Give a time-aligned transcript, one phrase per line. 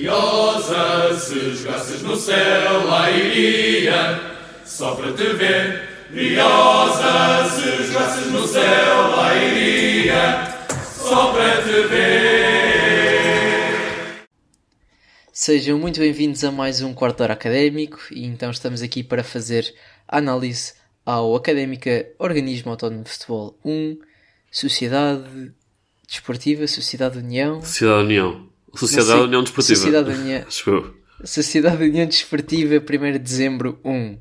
[0.00, 4.18] Briosa, se jogasses no céu, lá iria,
[4.64, 5.90] só para te ver.
[6.08, 10.56] Briosa, se jogasses no céu, lá iria,
[10.96, 12.30] só para te ver.
[15.30, 19.22] Sejam muito bem-vindos a mais um quarto de hora académico e então estamos aqui para
[19.22, 19.70] fazer
[20.08, 20.72] a análise
[21.04, 23.98] ao Académica Organismo Autónomo de Futebol 1,
[24.50, 25.52] Sociedade
[26.08, 27.60] Desportiva, Sociedade União.
[27.60, 28.49] Sociedade União.
[28.74, 29.76] Sociedade União Desportiva.
[29.76, 30.44] Sociedade União.
[31.24, 34.18] Sociedade União Desportiva, 1 de dezembro 1.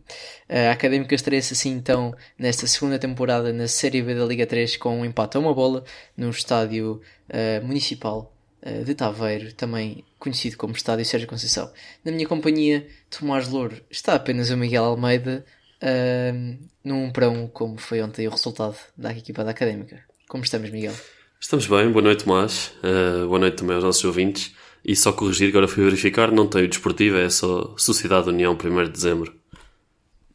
[0.49, 4.99] A Académica estreia-se assim então nesta segunda temporada na Série B da Liga 3 com
[4.99, 5.83] um empate a uma bola
[6.17, 11.71] no estádio uh, municipal uh, de Taveiro, também conhecido como Estádio Sérgio Conceição.
[12.03, 15.45] Na minha companhia, Tomás Louro, está apenas o Miguel Almeida,
[15.81, 20.03] uh, num para um, como foi ontem o resultado da equipa da Académica.
[20.27, 20.93] Como estamos, Miguel?
[21.41, 22.73] Estamos bem, boa noite, Tomás.
[22.83, 24.53] Uh, boa noite também aos nossos ouvintes.
[24.83, 28.83] E só corrigir, agora fui verificar, não tem o desportivo, é só Sociedade União, 1
[28.83, 29.33] de dezembro.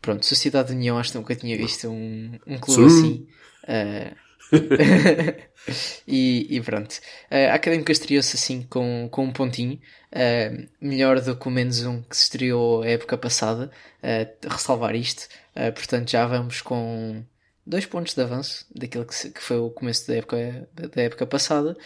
[0.00, 2.96] Pronto, Sociedade União, acho que nunca tinha visto um, um clube Sim.
[2.96, 3.26] assim.
[3.64, 4.24] Uh...
[6.08, 6.94] e, e, pronto.
[7.30, 9.78] Uh, a Académica estreou-se assim com, com um pontinho.
[10.10, 13.70] Uh, melhor do que o menos um que se estreou a época passada.
[14.02, 15.28] Uh, ressalvar isto.
[15.74, 17.22] portanto, já vamos com
[17.66, 21.76] dois pontos de avanço daquilo que, que foi o começo da época, da época passada.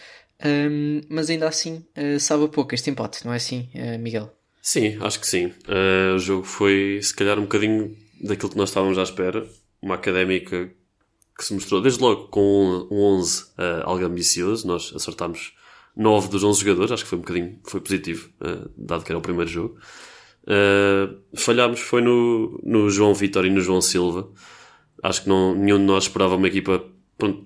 [0.45, 1.85] Um, mas ainda assim,
[2.19, 3.69] sabe a pouco este empate, não é assim,
[3.99, 4.33] Miguel?
[4.61, 5.53] Sim, acho que sim.
[6.15, 9.45] o jogo foi, se calhar, um bocadinho daquilo que nós estávamos à espera.
[9.81, 10.71] Uma académica
[11.39, 13.47] que se mostrou desde logo com um 11 uh,
[13.83, 14.67] algo ambicioso.
[14.67, 15.53] Nós acertámos
[15.95, 19.17] 9 dos 11 jogadores, acho que foi um bocadinho foi positivo, uh, dado que era
[19.17, 19.79] o primeiro jogo.
[20.43, 24.29] Uh, falhámos foi no, no João Vitor e no João Silva.
[25.01, 26.83] Acho que não, nenhum de nós esperava uma equipa
[27.17, 27.43] pronto,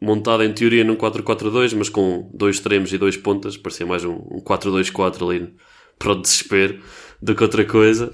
[0.00, 3.56] montada em teoria num 4-4-2, mas com dois extremos e dois pontas.
[3.56, 5.54] Parecia mais um, um 4-2-4 ali
[5.98, 6.80] para o desespero
[7.20, 8.12] do que outra coisa.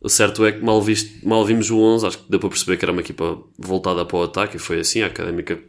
[0.00, 2.76] O certo é que mal, visto, mal vimos o 11, acho que deu para perceber
[2.76, 5.00] que era uma equipa voltada para o ataque e foi assim.
[5.00, 5.62] A académica,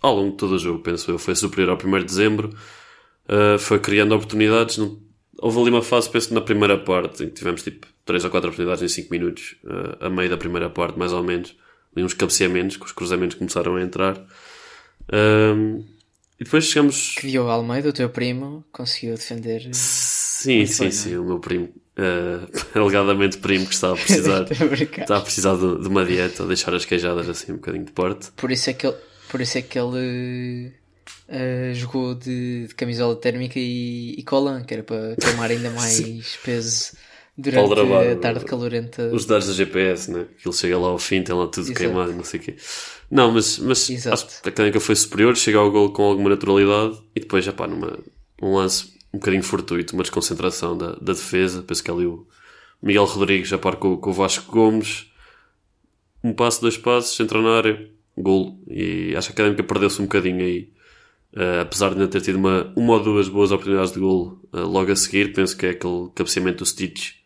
[0.00, 2.50] ao longo de todo o jogo, penso eu, foi superior ao 1 de dezembro,
[3.28, 4.78] uh, foi criando oportunidades.
[4.78, 5.00] Não,
[5.38, 8.48] houve ali uma fase, penso, na primeira parte, em que tivemos tipo 3 ou 4
[8.48, 11.56] oportunidades em 5 minutos, uh, a meio da primeira parte, mais ou menos.
[11.94, 14.16] Ali uns cabeceamentos, que os cruzamentos começaram a entrar.
[15.08, 15.84] Uh,
[16.40, 17.14] e depois chegamos.
[17.16, 19.68] Que Diogo Almeida, o teu primo, conseguiu defender.
[19.72, 22.48] Sim, sim, sim, o meu primo uh,
[22.78, 26.84] alegadamente primo que está a precisar, está a precisar de, de, uma dieta, deixar as
[26.84, 28.30] queijadas assim um bocadinho de porte.
[28.32, 28.96] Por isso é que ele,
[29.28, 30.72] por isso é que ele
[31.28, 36.36] uh, jogou de, de, camisola térmica e, e colan, que era para tomar ainda mais
[36.44, 36.92] peso
[37.36, 39.10] durante a tarde calorenta.
[39.12, 40.26] Os dados da GPS, né?
[40.38, 41.78] Que ele chega lá ao fim, tem lá tudo Exato.
[41.78, 42.56] queimado, não sei o quê.
[43.10, 46.98] Não, mas, mas acho que a técnica foi superior, chega ao gol com alguma naturalidade
[47.14, 47.98] e depois, já pá, numa,
[48.40, 51.62] um lance um bocadinho fortuito, uma desconcentração da, da defesa.
[51.62, 52.26] Penso que ali o
[52.82, 55.06] Miguel Rodrigues já par com, com o Vasco Gomes.
[56.24, 58.58] Um passo, dois passos, entra na área, gol.
[58.68, 60.72] E acho que a Académica perdeu-se um bocadinho aí.
[61.34, 64.66] Uh, apesar de não ter tido uma, uma ou duas boas oportunidades de gol uh,
[64.66, 67.21] logo a seguir, penso que é aquele cabeceamento do Stitch.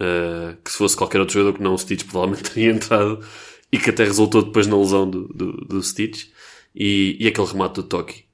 [0.00, 3.20] Uh, que se fosse qualquer outro jogador que não o Stitch provavelmente teria entrado
[3.72, 6.26] e que até resultou depois na lesão do, do, do Stitch
[6.74, 8.28] e, e aquele remate do Toki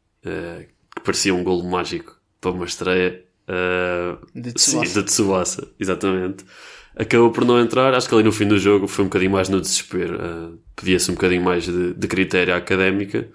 [0.95, 4.87] que parecia um golo mágico para uma estreia uh, de, Tsubasa.
[4.87, 6.45] Sim, de Tsubasa, exatamente.
[6.97, 9.49] Acabou por não entrar, acho que ali no fim do jogo foi um bocadinho mais
[9.49, 10.17] no desespero.
[10.17, 13.29] Uh, Pedia-se um bocadinho mais de, de critério académica.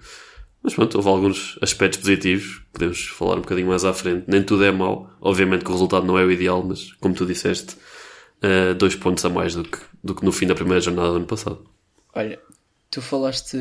[0.62, 4.24] Mas pronto, houve alguns aspectos positivos, podemos falar um bocadinho mais à frente.
[4.28, 7.24] Nem tudo é mau, obviamente que o resultado não é o ideal, mas como tu
[7.24, 7.76] disseste,
[8.42, 11.16] uh, dois pontos a mais do que, do que no fim da primeira jornada do
[11.16, 11.64] ano passado.
[12.14, 12.38] Olha,
[12.90, 13.56] tu falaste,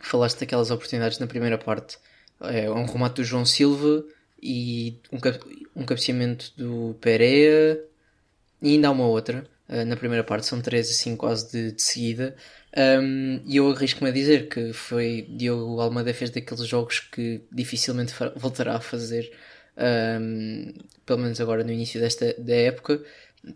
[0.00, 1.98] falaste daquelas oportunidades na primeira parte.
[2.40, 4.04] É um remate do João Silva
[4.42, 7.80] e um, um cabeceamento do Pereira
[8.60, 9.46] e ainda há uma outra.
[9.68, 12.36] Uh, na primeira parte são três assim quase de, de seguida
[12.76, 18.12] um, e eu arrisco-me a dizer que foi Diogo Almada fez daqueles jogos que dificilmente
[18.36, 19.32] voltará a fazer
[20.20, 20.74] um,
[21.06, 23.00] pelo menos agora no início desta da época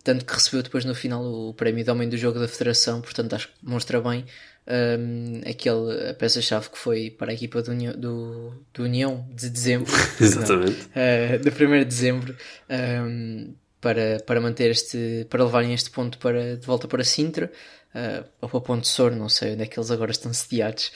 [0.03, 3.35] tanto que recebeu depois no final o prémio de homem do jogo da federação portanto
[3.35, 4.25] acho que mostra bem
[4.69, 9.93] um, aquele, a peça-chave que foi para a equipa do, do, do União de dezembro,
[10.21, 10.89] Exatamente.
[10.89, 12.37] uh, de 1 de dezembro,
[12.69, 17.51] um, para, para manter este, para levarem este ponto para, de volta para Sintra,
[17.95, 20.93] uh, ou para Ponte Sor, não sei onde é que eles agora estão sediados,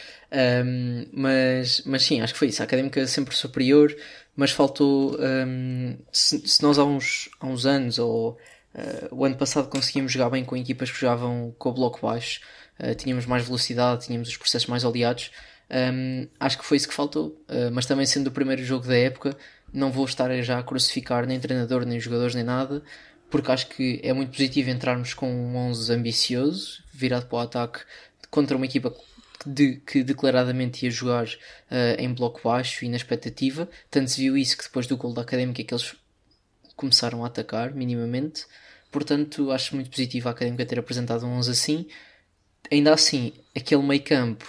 [0.65, 2.61] um, mas, mas sim, acho que foi isso.
[2.61, 3.95] A académica sempre superior,
[4.37, 8.37] mas faltou, um, se, se, nós há uns, há uns anos ou
[8.75, 12.41] uh, o ano passado conseguimos jogar bem com equipas que jogavam com o bloco baixo.
[12.79, 15.31] Uh, tínhamos mais velocidade, tínhamos os processos mais oleados.
[15.71, 18.97] Um, acho que foi isso que faltou, uh, mas também sendo o primeiro jogo da
[18.97, 19.37] época,
[19.73, 22.83] não vou estar já a crucificar nem treinador, nem jogadores, nem nada,
[23.31, 27.81] porque acho que é muito positivo entrarmos com um 11 ambicioso, virado para o ataque,
[28.31, 28.95] contra uma equipa
[29.47, 31.27] de, que declaradamente ia jogar
[31.99, 33.67] em bloco baixo e na expectativa.
[33.91, 35.95] Tanto se viu isso que depois do gol da Académica que eles
[36.75, 38.47] começaram a atacar minimamente.
[38.91, 41.87] Portanto, acho muito positivo a Académica ter apresentado 11 assim.
[42.71, 44.47] Ainda assim, aquele meio campo,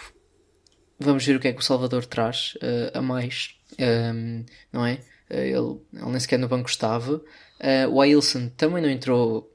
[0.99, 4.85] vamos ver o que é que o Salvador traz uh, a mais, um, ehm, não
[4.85, 4.99] é?
[5.29, 7.15] Uh, ele, ele nem sequer no banco estava.
[7.15, 9.49] Uh, o Ailson também não entrou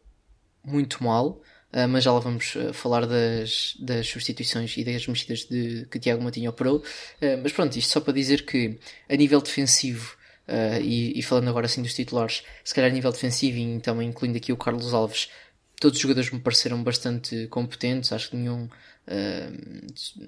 [0.64, 1.41] muito mal,
[1.71, 5.99] Uh, mas já lá vamos uh, falar das, das substituições e das mexidas de, que
[5.99, 6.82] Tiago Matinho operou.
[7.43, 10.17] Mas pronto, isto só para dizer que a nível defensivo,
[10.83, 14.39] e, e, falando agora assim dos titulares, se calhar a nível defensivo e também incluindo
[14.39, 15.29] aqui o Carlos Alves,
[15.81, 18.69] todos os jogadores me pareceram bastante competentes, acho que nenhum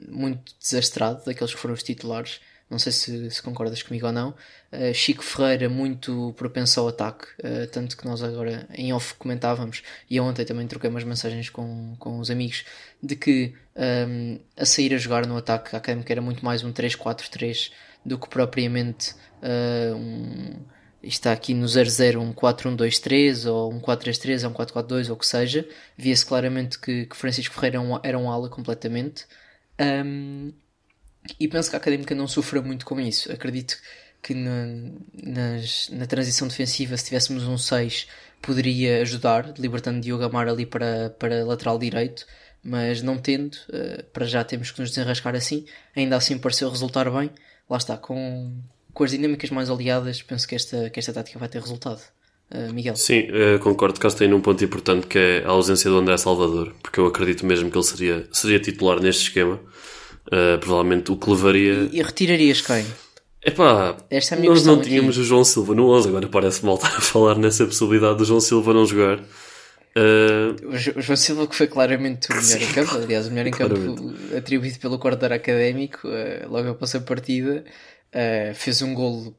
[0.08, 2.40] muito desastrado daqueles que foram os titulares.
[2.70, 4.30] Não sei se, se concordas comigo ou não.
[4.72, 9.82] Uh, Chico Ferreira muito propenso ao ataque, uh, tanto que nós agora em off comentávamos,
[10.08, 12.64] e ontem também troquei umas mensagens com, com os amigos,
[13.02, 16.62] de que um, ehm, a sair a jogar no ataque a Académica era muito mais
[16.62, 17.72] um 3-4-3
[18.04, 20.56] do que propriamente uh, um,
[21.02, 25.26] está aqui no 0-0 um 4-1-2-3 ou um 4-3-3 ou um 4-4-2 ou o que
[25.26, 25.68] seja.
[25.96, 29.24] Via-se claramente que, que Francisco Ferreira era um, era um ala completamente.
[29.80, 30.52] Um, ehm,
[31.38, 33.30] e penso que a Académica não sofra muito com isso.
[33.30, 33.76] Acredito
[34.22, 34.66] que na,
[35.22, 38.06] nas, na transição defensiva, se tivéssemos um 6,
[38.40, 42.26] poderia ajudar, libertando Diogo Amar ali para, para lateral direito,
[42.62, 45.64] mas não tendo, uh, para já temos que nos desenrascar assim.
[45.96, 47.30] Ainda assim pareceu resultar bem.
[47.68, 48.52] Lá está, com,
[48.92, 52.00] com as dinâmicas mais aliadas, penso que esta, que esta tática vai ter resultado.
[52.52, 52.96] Uh, Miguel.
[52.96, 56.74] Sim, uh, concordo que tem num ponto importante que é a ausência do André Salvador,
[56.82, 59.60] porque eu acredito mesmo que ele seria, seria titular neste esquema.
[60.30, 61.88] Uh, provavelmente o que levaria.
[61.90, 62.86] E, e retirarias quem?
[63.44, 65.20] Epá, Esta é a minha nós não tínhamos aqui.
[65.22, 68.40] o João Silva no 11, agora parece mal estar a falar nessa possibilidade do João
[68.40, 69.18] Silva não jogar.
[69.18, 70.68] Uh...
[70.68, 73.74] O João Silva que foi claramente o melhor em campo, aliás, o melhor em campo
[74.36, 77.64] atribuído pelo coordenador académico, uh, logo após a partida,
[78.14, 79.34] uh, fez um golo.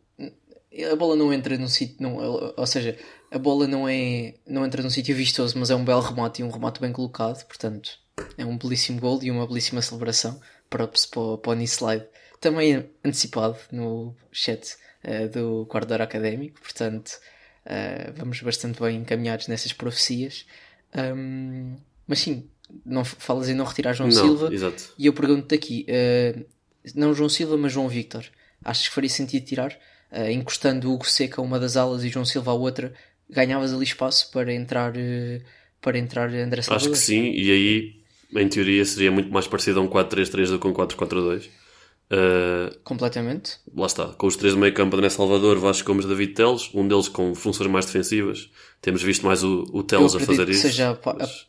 [0.91, 1.97] A bola não entra no sítio,
[2.57, 2.97] ou seja,
[3.29, 6.45] a bola não, é, não entra num sítio vistoso, mas é um belo remate e
[6.45, 7.91] um remate bem colocado, portanto,
[8.37, 10.39] é um belíssimo gol e uma belíssima celebração
[10.71, 12.05] props para, o Pony Slide,
[12.39, 17.19] também antecipado no chat uh, do Guardador Académico, portanto
[17.67, 20.47] uh, vamos bastante bem encaminhados nessas profecias.
[20.95, 21.75] Um,
[22.07, 22.49] mas sim,
[22.83, 24.93] não falas em não retirar João não, Silva exato.
[24.97, 26.45] e eu pergunto-te aqui, uh,
[26.95, 28.25] não João Silva, mas João Victor,
[28.63, 29.77] achas que faria sentido tirar?
[30.29, 32.93] encostando o Hugo Seca a uma das alas e João Silva a outra,
[33.29, 34.91] ganhavas ali espaço para entrar
[35.79, 36.91] para entrar André Salvador?
[36.91, 38.00] Acho que sim, e aí
[38.35, 41.49] em teoria seria muito mais parecido a um 4-3-3 do que um 4-4-2.
[42.11, 43.57] Uh, Completamente.
[43.73, 46.85] Lá está, com os três do meio campo, André Salvador, Vasco Gomes, David Teles, um
[46.85, 48.49] deles com funções mais defensivas.
[48.81, 50.63] Temos visto mais o, o Teles a fazer isso.
[50.63, 51.47] Seja, mas...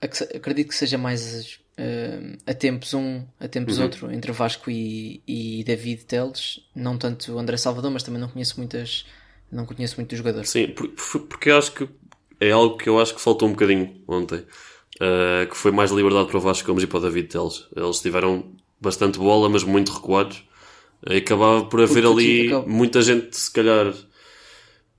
[0.00, 3.84] a, a, acredito que seja mais uh, a tempos um, a tempos uhum.
[3.84, 6.60] outro, entre Vasco e, e David Teles.
[6.74, 9.04] Não tanto o André Salvador, mas também não conheço muitas.
[9.52, 10.46] Não conheço muito o jogador.
[10.46, 10.74] Sim,
[11.28, 11.88] porque acho que
[12.40, 14.44] é algo que eu acho que faltou um bocadinho ontem
[15.00, 17.66] uh, que foi mais liberdade para o Vasco Gomes e para o David Teles.
[17.74, 20.42] Eles tiveram bastante bola, mas muito recuados.
[21.08, 23.94] E acabava por haver ali muita gente, se calhar,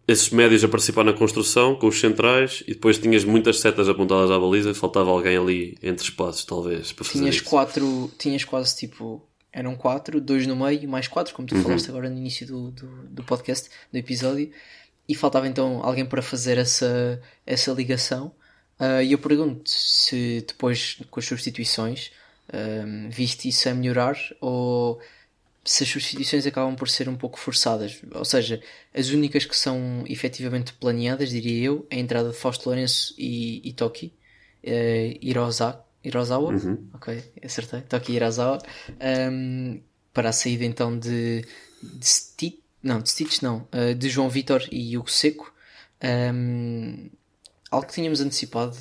[0.07, 4.31] esses médios a participar na construção, com os centrais, e depois tinhas muitas setas apontadas
[4.31, 7.45] à baliza, faltava alguém ali entre espaços, talvez, para fazer tinhas isso.
[7.45, 9.25] quatro Tinhas quase tipo...
[9.51, 11.63] Eram quatro, dois no meio, mais quatro, como tu uhum.
[11.63, 14.51] falaste agora no início do, do, do podcast, do episódio,
[15.07, 18.31] e faltava então alguém para fazer essa, essa ligação.
[18.79, 22.11] Uh, e eu pergunto se depois, com as substituições,
[22.53, 24.99] um, viste isso a melhorar ou
[25.63, 28.01] se as substituições acabam por ser um pouco forçadas.
[28.11, 28.61] Ou seja,
[28.93, 33.61] as únicas que são efetivamente planeadas, diria eu, é a entrada de Fausto Lourenço e,
[33.67, 34.13] e Toki.
[34.63, 36.89] Uh, Hiroza, Hirozawa, uhum.
[36.93, 38.59] ok, acertei, Toki Hirozawa,
[39.31, 39.79] um,
[40.13, 41.45] para a saída então de,
[41.81, 45.53] de Stitch, não, de Stitch não, uh, de João Vitor e Hugo Seco.
[46.03, 47.09] Um,
[47.71, 48.75] algo que tínhamos antecipado,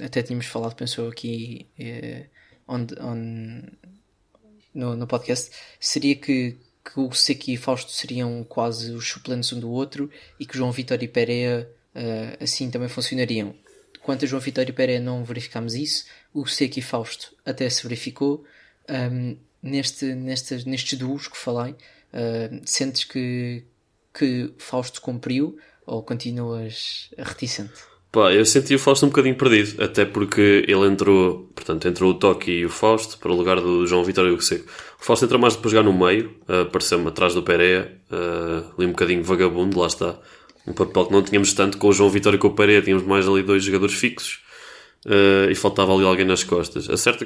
[0.00, 2.26] até tínhamos falado, pensou aqui eh,
[2.66, 3.62] on, on,
[4.74, 5.50] no, no podcast,
[5.80, 10.46] seria que, que o Seco e Fausto seriam quase os suplentes um do outro e
[10.46, 13.54] que João Vitor e Pereira uh, assim também funcionariam.
[14.02, 17.82] Quanto a João Vitor e Pereira não verificámos isso, o Seco e Fausto até se
[17.82, 18.44] verificou.
[18.88, 23.64] Um, neste, nestes, nestes duos que falei, uh, sentes que,
[24.14, 27.97] que Fausto cumpriu ou continuas reticente?
[28.18, 32.14] Pá, eu senti o Fausto um bocadinho perdido, até porque ele entrou, portanto, entrou o
[32.14, 34.68] Toki e o Fausto para o lugar do João Vitório Hugo Seco.
[35.00, 38.88] O Fausto entrou mais depois jogar no meio, uh, apareceu-me atrás do Pereira, uh, ali
[38.88, 40.18] um bocadinho vagabundo, lá está.
[40.66, 43.06] Um papel que não tínhamos tanto com o João Vitório e com o Pereira, tínhamos
[43.06, 44.40] mais ali dois jogadores fixos
[45.06, 46.90] uh, e faltava ali alguém nas costas.
[46.90, 47.24] A certa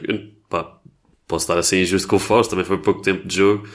[0.51, 0.79] pá,
[1.27, 3.67] posso estar assim injusto com o Fausto, também foi pouco tempo de jogo.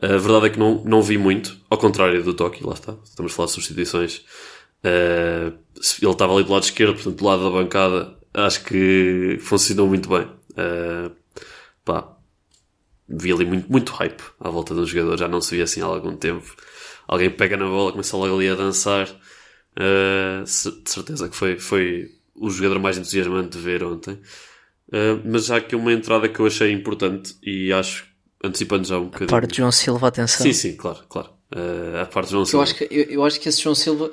[0.00, 2.94] A verdade é que não, não vi muito, ao contrário do Toki, lá está.
[3.02, 4.22] Estamos a falar de substituições.
[4.84, 5.56] Uh,
[6.00, 10.08] ele estava ali do lado esquerdo, portanto, do lado da bancada, acho que funcionou muito
[10.08, 10.28] bem.
[10.52, 11.14] Uh,
[11.84, 12.16] pá,
[13.08, 15.86] vi ali muito, muito hype à volta do jogador, já não se via assim há
[15.86, 16.54] algum tempo.
[17.06, 19.08] Alguém pega na bola, começa logo ali a dançar.
[19.74, 24.14] Uh, de certeza que foi, foi o jogador mais entusiasmante de ver ontem.
[24.88, 28.06] Uh, mas já aqui uma entrada que eu achei importante e acho,
[28.42, 29.28] antecipando já um bocadinho.
[29.28, 30.44] A parte de João Silva, atenção.
[30.44, 31.30] Sim, sim, claro, claro.
[31.54, 32.62] Uh, a parte de João eu Silva.
[32.64, 34.10] Acho que, eu, eu acho que esse João Silva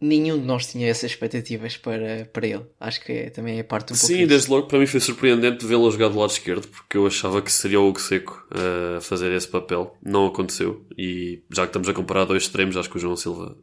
[0.00, 2.64] nenhum de nós tinha essas expectativas para, para ele.
[2.80, 4.28] Acho que é, também é parte um pouco Sim, disso.
[4.28, 7.52] desde logo para mim foi surpreendente vê-lo jogar do lado esquerdo, porque eu achava que
[7.52, 9.94] seria o Hugo Seco uh, a fazer esse papel.
[10.02, 10.86] Não aconteceu.
[10.96, 13.56] E já que estamos a comparar dois extremos, acho que o João Silva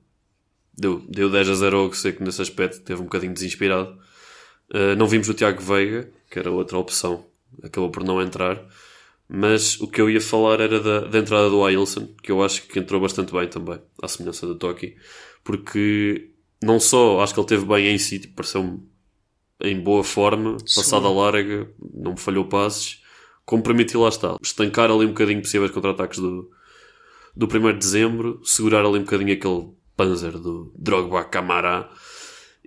[0.78, 3.98] deu, deu 10 a 0 ao Hugo Seco nesse aspecto, teve um bocadinho desinspirado.
[4.72, 7.26] Uh, não vimos o Tiago Veiga, que era outra opção,
[7.64, 8.64] acabou por não entrar.
[9.30, 12.66] Mas o que eu ia falar era da, da entrada do Ailson, que eu acho
[12.66, 14.96] que entrou bastante bem também, à semelhança do Toki
[15.48, 18.82] porque não só acho que ele teve bem em si, tipo, pareceu-me
[19.62, 23.02] em boa forma, passada larga, não me falhou passes,
[23.46, 26.52] como permitiu lá está, estancar ali um bocadinho possíveis contra-ataques do,
[27.34, 31.90] do 1 de dezembro, segurar ali um bocadinho aquele panzer do Drogba Camara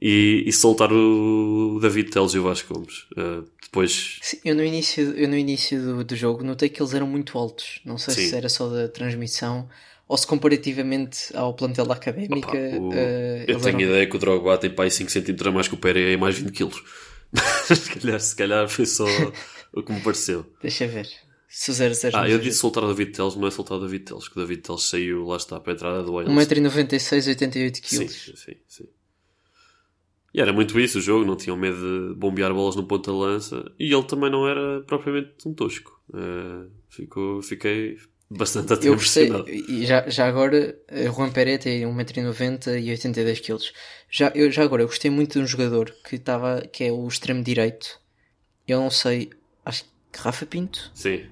[0.01, 3.03] e, e soltar o David Teles e o Vasco Gomes.
[3.13, 4.19] Uh, depois...
[4.23, 7.37] Sim, eu no início, eu no início do, do jogo notei que eles eram muito
[7.37, 8.29] altos, não sei Sim.
[8.29, 9.69] se era só da transmissão
[10.11, 12.49] ou se comparativamente ao plantel da académica.
[12.49, 15.49] Opa, o- uh, eu tenho eram- ideia que o Drogba tem para aí 5 cm
[15.49, 16.73] a mais que o Pereira e mais 20 kg.
[17.76, 19.05] se, calhar, se calhar foi só
[19.73, 20.45] o que me pareceu.
[20.61, 21.07] Deixa ver.
[21.49, 23.81] Se o 0 0 Ah, eu disse soltar o David Teles, não é soltar o
[23.81, 26.33] David Teles, que o David Teles saiu, lá está, para a entrada do Wales.
[26.33, 28.09] 1,96m, 88 Sim, kg.
[28.37, 28.85] sim, sim.
[30.35, 33.64] E era muito isso o jogo, não tinham medo de bombear bolas no ponta lança
[33.79, 36.00] e ele também não era propriamente um tosco.
[36.14, 37.97] Eh, ficou, fiquei
[38.31, 39.49] bastante até Eu impressionado.
[39.49, 40.79] e já, já agora,
[41.15, 43.59] Juan Pérez tem 1,90m e 82 kg.
[44.11, 47.07] Já, eu, já agora, eu gostei muito de um jogador que, estava, que é o
[47.09, 48.01] extremo direito.
[48.67, 49.31] Eu não sei,
[49.65, 50.91] acho que Rafa Pinto?
[50.95, 51.27] Sim.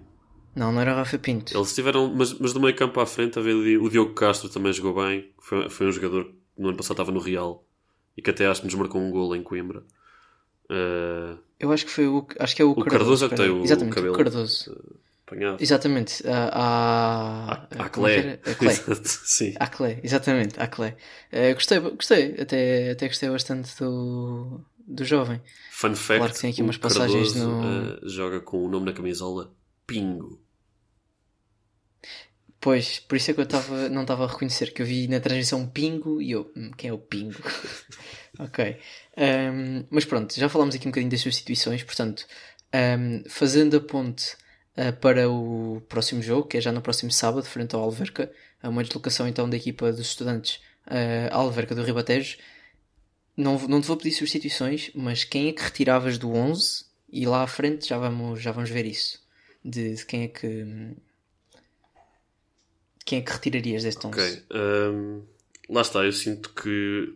[0.54, 1.56] Não, não era Rafa Pinto.
[1.56, 4.72] Eles tiveram, mas, mas do meio campo à frente, havia ali- o Diogo Castro também
[4.72, 5.30] jogou bem.
[5.38, 7.64] Foi, foi um jogador que no ano passado estava no Real
[8.16, 9.84] e que até acho que nos marcou um gol em Coimbra.
[10.70, 13.50] Eh, Eu acho que foi o, acho que é o, Cardoso é que espera.
[13.50, 14.14] tem o Exatamente, cabelo.
[14.14, 14.76] o Cardoso.
[15.28, 15.62] Apanhado.
[15.62, 18.54] Exatamente, a, a, À, à como é Clé.
[18.56, 18.74] Clé.
[19.04, 19.54] Sim.
[19.60, 20.96] À Clé, exatamente, à Clé.
[21.30, 25.40] Eh, gostei, gostei, até, até gostei bastante do, do jovem.
[25.70, 28.86] Fun fact: Claro que tem aqui umas passagens Cardoso, no- eh, joga com o nome
[28.86, 29.54] na camisola
[29.86, 30.40] Pingo.
[32.60, 35.20] Pois, por isso é que eu tava, não estava a reconhecer, que eu vi na
[35.20, 37.38] transmissão um Pingo e eu, "Hum, quem é o Pingo?
[38.40, 38.76] ok.
[39.16, 42.26] Ahm, mas pronto, já falámos aqui um bocadinho das substituições, portanto,
[42.72, 44.36] ahm, fazendo a ponte
[45.00, 48.30] para o próximo jogo, que é já no próximo sábado, frente ao Alverca,
[48.62, 52.38] a uma deslocação então da equipa dos estudantes à Alverca do Ribatejo.
[53.36, 56.84] Não, não te vou pedir substituições, mas quem é que retiravas do 11?
[57.10, 59.22] E lá à frente já vamos, já vamos ver isso.
[59.64, 60.66] De, de quem é que.
[63.04, 64.08] Quem é que retirarias deste 11?
[64.08, 64.42] Ok.
[64.50, 65.22] ehm,
[65.68, 67.14] lá está, eu sinto que.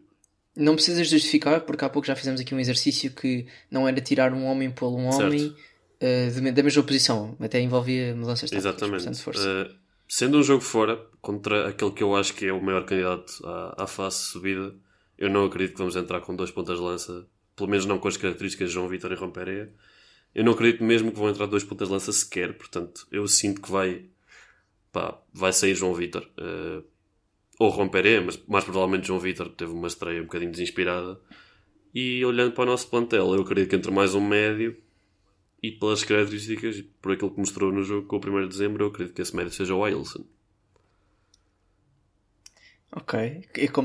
[0.54, 4.32] Não precisas justificar, porque há pouco já fizemos aqui um exercício que não era tirar
[4.32, 5.26] um homem pelo um Certo.
[5.26, 5.54] homem
[6.30, 8.64] de- da mesma posição, até envolvia mudanças táticas.
[8.72, 9.04] Exatamente.
[9.04, 9.48] Portanto, força.
[9.48, 9.70] Eh,
[10.08, 13.84] sendo um jogo fora, contra aquele que eu acho que é o maior candidato à,
[13.84, 14.74] à fase de subida,
[15.18, 18.08] eu não acredito que vamos entrar com dois pontas de lança, pelo menos não com
[18.08, 19.72] as características de João Vitor e Romperea.
[20.34, 23.60] Eu não acredito mesmo que vão entrar dois pontas de lança sequer, portanto, eu sinto
[23.60, 24.06] que vai,
[24.90, 26.26] pá, vai sair João Vitor.
[26.38, 26.82] eh,
[27.58, 31.20] ou Romperé, mas mais provavelmente João Vitor teve uma estreia um bocadinho desinspirada.
[31.94, 34.76] E olhando para o nosso plantel, eu acredito que entre mais um médio
[35.62, 38.84] e pelas características e por aquilo que mostrou no jogo com o 1 de dezembro,
[38.84, 40.24] eu acredito que esse médio seja o Ailson.
[42.94, 43.14] Ok.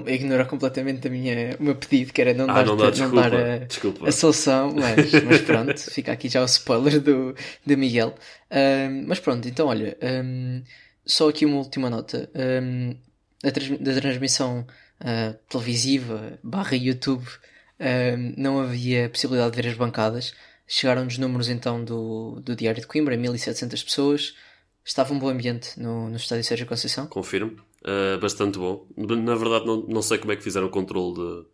[0.08, 3.14] Ignorar completamente a minha, o meu pedido, que era não Ah, dar, não dá não
[3.14, 3.14] desculpa.
[3.14, 4.06] dar a, Desculpa.
[4.06, 7.34] a solução, mas, mas pronto, fica aqui já o spoiler do,
[7.66, 8.14] do Miguel.
[8.52, 10.62] Ahm, mas pronto, então olha, ahm,
[11.06, 12.30] só aqui uma última nota.
[12.36, 12.98] Ahm,
[13.42, 14.68] da, trans- da transmissão
[15.00, 17.26] ah, televisiva barra YouTube
[18.38, 20.34] não havia possibilidade de ver as bancadas.
[20.68, 24.36] Chegaram os números então do, do Diário de Coimbra, 1700 pessoas.
[24.84, 27.08] Estava um bom ambiente no, no estádio Sérgio Conceição.
[27.08, 27.62] Confirmo.
[27.82, 28.86] Uh, bastante bom.
[28.98, 31.46] Na verdade, não, não sei como é que fizeram o controle de,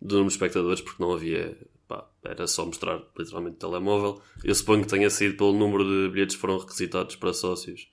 [0.00, 1.56] do número de espectadores, porque não havia.
[1.86, 4.20] Pá, era só mostrar literalmente telemóvel.
[4.42, 7.88] Eu suponho que tenha sido pelo número de bilhetes que foram requisitados para sócios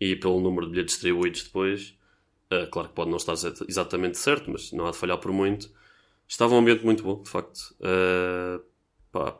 [0.00, 1.94] e pelo número de bilhetes distribuídos depois.
[2.52, 3.34] Uh, claro que pode não estar
[3.68, 5.68] exatamente certo, mas não há de falhar por muito.
[6.28, 7.74] Estava um ambiente muito bom, de facto.
[7.80, 8.62] Uh,
[9.10, 9.36] pá.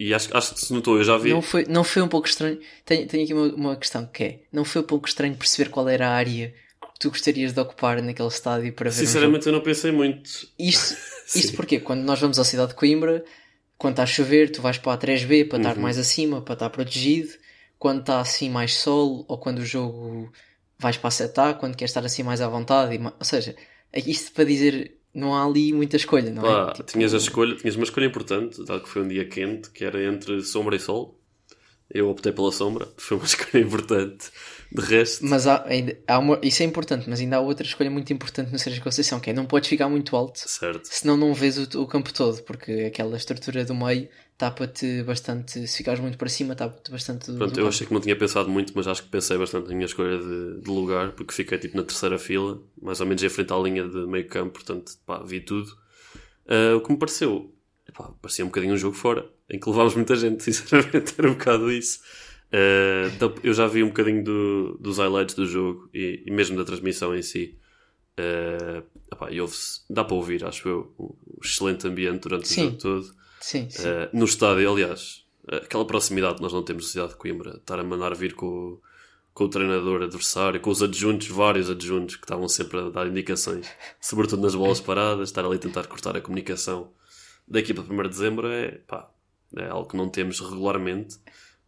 [0.00, 1.28] E acho, acho que se notou, eu já vi.
[1.28, 2.58] Não foi, não foi um pouco estranho.
[2.86, 5.86] Tenho, tenho aqui uma, uma questão que é: não foi um pouco estranho perceber qual
[5.90, 9.58] era a área que tu gostarias de ocupar naquele estádio para ver Sinceramente, um eu
[9.58, 10.48] não pensei muito.
[10.58, 10.96] Isto,
[11.36, 13.22] isto porque quando nós vamos à cidade de Coimbra,
[13.76, 15.82] quando está a chover, tu vais para a 3B para estar uhum.
[15.82, 17.28] mais acima, para estar protegido.
[17.78, 20.32] Quando está assim mais sol, ou quando o jogo
[20.78, 22.98] vais para a seta, quando queres estar assim mais à vontade.
[22.98, 23.54] Ou seja,
[23.92, 26.72] é isto para dizer não há ali muita escolha, não Pá, é?
[26.74, 26.92] Tipo...
[26.92, 30.02] Tinhas, a escolha, tinhas uma escolha importante, dado que foi um dia quente, que era
[30.02, 31.18] entre sombra e sol.
[31.92, 34.30] Eu optei pela sombra, foi uma escolha importante.
[34.72, 35.26] De resto.
[35.26, 38.52] Mas há, ainda, há uma, isso é importante, mas ainda há outra escolha muito importante
[38.52, 40.84] no Sérgio Conceição, que é não podes ficar muito alto, certo.
[40.84, 44.08] senão não vês o, o campo todo, porque aquela estrutura do meio
[44.38, 47.32] tapa-te bastante, se ficares muito para cima, tapa-te bastante.
[47.32, 49.86] Pronto, eu achei que não tinha pensado muito, mas acho que pensei bastante na minha
[49.86, 53.52] escolha de, de, lugar, porque fiquei tipo na terceira fila, mais ou menos em frente
[53.52, 55.70] à linha de meio campo, portanto, pá, vi tudo.
[56.46, 57.52] Uh, o que me pareceu,
[57.92, 61.34] pá, parecia um bocadinho um jogo fora, em que levámos muita gente, sinceramente, era um
[61.34, 62.00] bocado isso.
[62.52, 66.64] Uh, eu já vi um bocadinho do, dos highlights do jogo e, e, mesmo da
[66.64, 67.56] transmissão em si.
[68.18, 69.38] Uh, epá, e
[69.88, 72.62] dá para ouvir, acho eu, um excelente ambiente durante sim.
[72.62, 73.14] o jogo todo.
[73.40, 73.82] Sim, sim.
[73.82, 77.78] Uh, no estádio, aliás, aquela proximidade que nós não temos na cidade de Coimbra, estar
[77.78, 78.78] a mandar vir com,
[79.32, 83.70] com o treinador adversário, com os adjuntos, vários adjuntos que estavam sempre a dar indicações,
[84.00, 86.90] sobretudo nas bolas paradas, estar ali a tentar cortar a comunicação
[87.46, 89.10] da equipa de 1 de dezembro é, pá,
[89.56, 91.16] é algo que não temos regularmente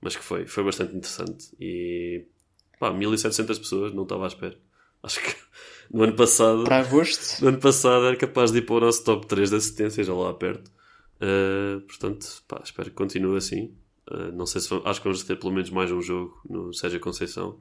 [0.02, 1.54] mas que foi, foi bastante interessante.
[1.58, 2.26] E
[2.78, 4.58] pá, 1700 pessoas, não estava à espera.
[5.02, 5.34] Acho que
[5.90, 6.64] no ano passado.
[6.64, 7.40] Para agosto?
[7.40, 10.12] No ano passado era capaz de ir para o nosso top 3 de assistência, já
[10.12, 10.70] lá perto.
[11.16, 13.74] Uh, portanto, pá, espero que continue assim.
[14.10, 16.98] Uh, não sei se acho que vamos ter pelo menos mais um jogo no Sérgio
[16.98, 17.60] Conceição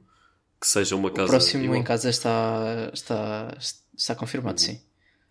[0.60, 1.26] que seja uma casa.
[1.26, 1.78] O próximo igual.
[1.78, 3.56] em casa está, está,
[3.96, 4.66] está confirmado, uhum.
[4.66, 4.80] sim.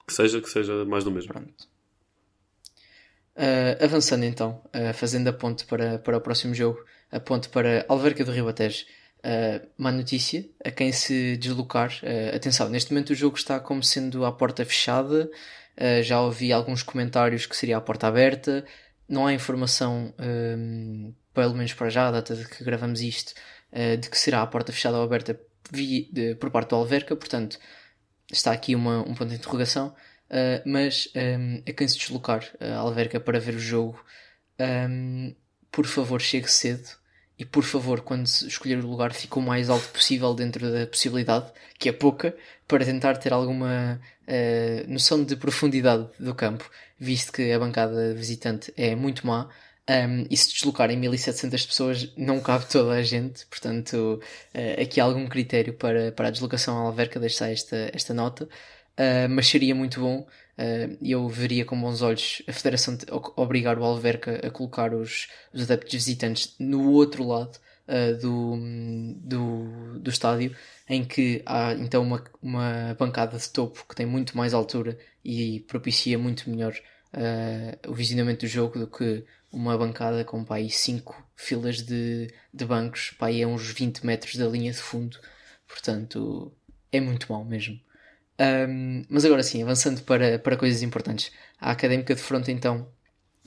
[0.06, 1.32] Que seja, que seja mais do mesmo.
[1.32, 1.72] Pronto.
[3.36, 7.86] Uh, avançando então, uh, fazendo a ponte para, para o próximo jogo, a ponte para
[7.90, 8.86] Alverca do Ribatejo.
[9.24, 11.92] Uh, má notícia a quem se deslocar.
[12.02, 15.30] Uh, atenção, neste momento o jogo está como sendo à porta fechada.
[15.78, 18.66] Uh, já ouvi alguns comentários que seria a porta aberta.
[19.08, 23.34] Não há informação, um, pelo menos para já, a data de que gravamos isto,
[24.00, 25.38] de que será a porta fechada ou aberta
[25.70, 27.14] via, de, por parte do Alverca.
[27.14, 27.60] Portanto,
[28.32, 29.94] está aqui uma, um ponto de interrogação.
[30.66, 34.02] mas um, a quem se deslocar a Alverca para ver o jogo,
[34.90, 35.36] um,
[35.70, 37.01] por favor, chegue cedo
[37.42, 41.52] e por favor, quando escolher o lugar, fique o mais alto possível dentro da possibilidade,
[41.80, 42.36] que é pouca,
[42.68, 48.72] para tentar ter alguma uh, noção de profundidade do campo, visto que a bancada visitante
[48.78, 49.50] é muito má.
[49.90, 54.22] Um, e se deslocarem 1700 pessoas, não cabe toda a gente, portanto,
[54.54, 58.48] uh, aqui há algum critério para, para a deslocação à Alverca, deixar esta, esta nota.
[59.02, 62.96] Uh, mas seria muito bom uh, eu veria com bons olhos a Federação
[63.36, 68.60] obrigar o Alverca a colocar os, os adeptos visitantes no outro lado uh, do,
[69.16, 70.56] do, do estádio,
[70.88, 75.62] em que há então uma, uma bancada de topo que tem muito mais altura e
[75.62, 76.76] propicia muito melhor
[77.88, 83.12] o visionamento do jogo do que uma bancada com pá, 5 filas de, de bancos,
[83.18, 85.20] pá, é uns 20 metros da linha de fundo,
[85.68, 86.54] portanto
[86.92, 87.80] é muito mal mesmo.
[88.42, 91.32] Um, mas agora sim, avançando para, para coisas importantes.
[91.60, 92.88] A Académica defronta então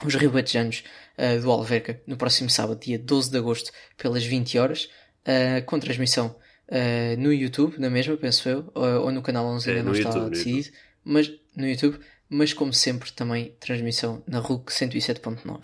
[0.04, 0.85] os ribatejanos
[1.18, 4.88] uh, do Alverca no próximo sábado, dia 12 de agosto, pelas 20 horas,
[5.26, 6.37] uh, com transmissão
[6.68, 9.92] uh, no YouTube, na mesma, penso eu, ou, ou no canal 11 ainda é, não
[9.92, 10.68] está YouTube, decidido,
[11.02, 15.61] mas no YouTube, mas como sempre também transmissão na RUC 107.9.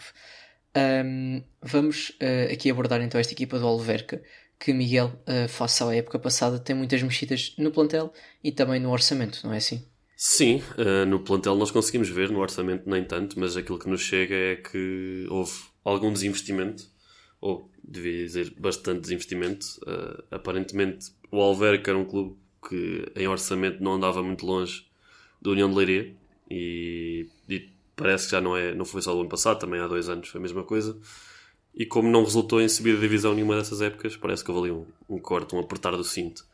[1.05, 2.13] Um, vamos
[2.53, 4.23] aqui abordar então esta equipa do Alverca,
[4.61, 8.13] que Miguel, uh, face à época passada, tem muitas mexidas no plantel
[8.45, 9.83] e também no orçamento, não é assim?
[10.15, 14.03] Sim, uh, no plantel nós conseguimos ver, no orçamento nem tanto, mas aquilo que nos
[14.03, 16.85] chega é que houve algum desinvestimento,
[17.41, 19.67] ou devia dizer bastante desinvestimento.
[19.87, 22.37] Uh, aparentemente o Alverca era um clube
[22.69, 24.85] que em orçamento não andava muito longe
[25.41, 26.15] da União de Leiria
[26.51, 29.89] e, e parece que já não, é, não foi só o ano passado, também há
[29.89, 30.99] dois anos foi a mesma coisa.
[31.81, 34.79] E como não resultou em subida de divisão nenhuma dessas épocas, parece que houve ali
[34.79, 36.45] um, um corte, um apertar do cinto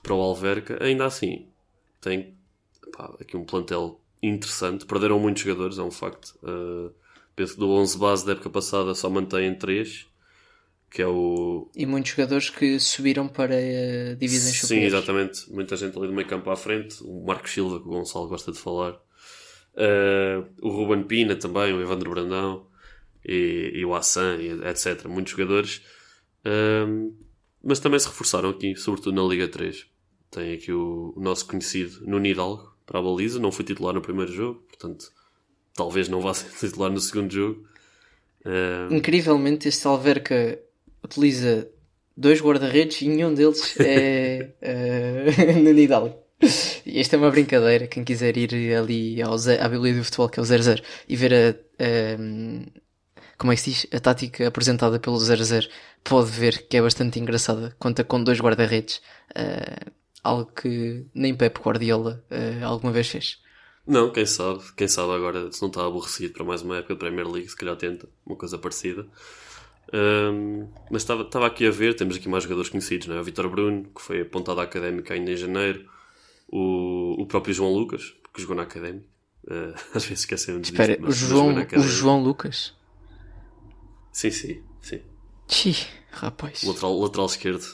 [0.00, 0.80] para o Alverca.
[0.80, 1.48] Ainda assim,
[2.00, 2.36] tem
[2.96, 4.86] pá, aqui um plantel interessante.
[4.86, 6.38] Perderam muitos jogadores, é um facto.
[6.40, 6.94] Uh,
[7.34, 10.06] penso que do 11 base da época passada só mantém 3,
[10.88, 11.68] que é o...
[11.74, 14.92] E muitos jogadores que subiram para uh, divisões superiores.
[14.92, 15.52] Sim, exatamente.
[15.52, 17.02] Muita gente ali do meio campo à frente.
[17.02, 18.92] O Marcos Silva, que o Gonçalo gosta de falar.
[19.74, 22.72] Uh, o Ruben Pina também, o Evandro Brandão
[23.24, 25.06] e, e o Assan, etc.
[25.06, 25.82] Muitos jogadores.
[26.44, 27.14] Uh,
[27.62, 29.86] mas também se reforçaram aqui, sobretudo na Liga 3.
[30.30, 33.38] Tem aqui o, o nosso conhecido Nuno Hidalgo para a baliza.
[33.38, 35.10] Não foi titular no primeiro jogo, portanto,
[35.74, 37.66] talvez não vá ser titular no segundo jogo.
[38.44, 38.92] Uh...
[38.92, 40.58] Incrivelmente, este Alverca
[41.02, 41.70] utiliza
[42.16, 46.24] dois guarda-redes e nenhum deles é uh, Nuno Hidalgo.
[46.86, 47.86] Esta é uma brincadeira.
[47.86, 51.32] Quem quiser ir ali ao à Bíblia do Futebol, que é o 00, e ver
[51.32, 51.50] a,
[51.82, 52.18] a,
[53.38, 53.86] como é que se diz?
[53.92, 55.68] A tática apresentada pelo 00,
[56.02, 57.74] pode ver que é bastante engraçada.
[57.78, 59.00] Conta com dois guarda-redes.
[59.30, 59.90] Uh,
[60.22, 63.38] algo que nem Pep Guardiola uh, alguma vez fez.
[63.86, 67.00] Não, quem sabe, quem sabe agora se não está aborrecido para mais uma época de
[67.00, 69.06] Premier League, se calhar tenta uma coisa parecida.
[69.92, 73.20] Um, mas estava aqui a ver, temos aqui mais jogadores conhecidos, não é?
[73.20, 75.84] O Vitor Bruno, que foi apontado à académica ainda em janeiro,
[76.48, 79.06] o, o próprio João Lucas, que jogou na académica.
[79.44, 80.68] Uh, às vezes esquecemos.
[80.68, 82.74] Espera, o João, o João Lucas?
[84.14, 85.02] Sim, sim, sim.
[85.48, 85.76] Xi,
[86.12, 86.62] rapaz.
[86.62, 87.66] Lateral, lateral esquerdo.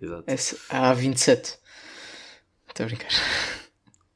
[0.00, 0.24] Exato.
[0.70, 1.58] Há 27.
[2.66, 3.10] Estou a brincar.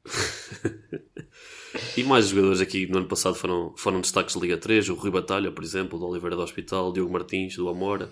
[1.95, 5.11] e mais jogadores aqui no ano passado foram, foram destaques de Liga 3, o Rui
[5.11, 8.11] Batalha, por exemplo, do Oliveira do Hospital, Diogo Martins, do Amora,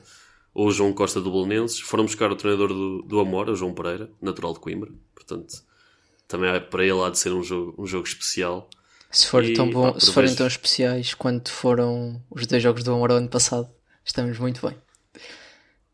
[0.53, 1.79] ou o João Costa do Belenenses.
[1.79, 4.91] Foram buscar o treinador do, do Amora, o João Pereira, natural de Coimbra.
[5.15, 5.63] Portanto,
[6.27, 8.69] também para ele há de ser um jogo, um jogo especial.
[9.13, 12.83] Se, for e, tão bom, pá, se forem tão especiais quanto foram os dois jogos
[12.83, 13.69] do Amora ano passado,
[14.03, 14.75] estamos muito bem.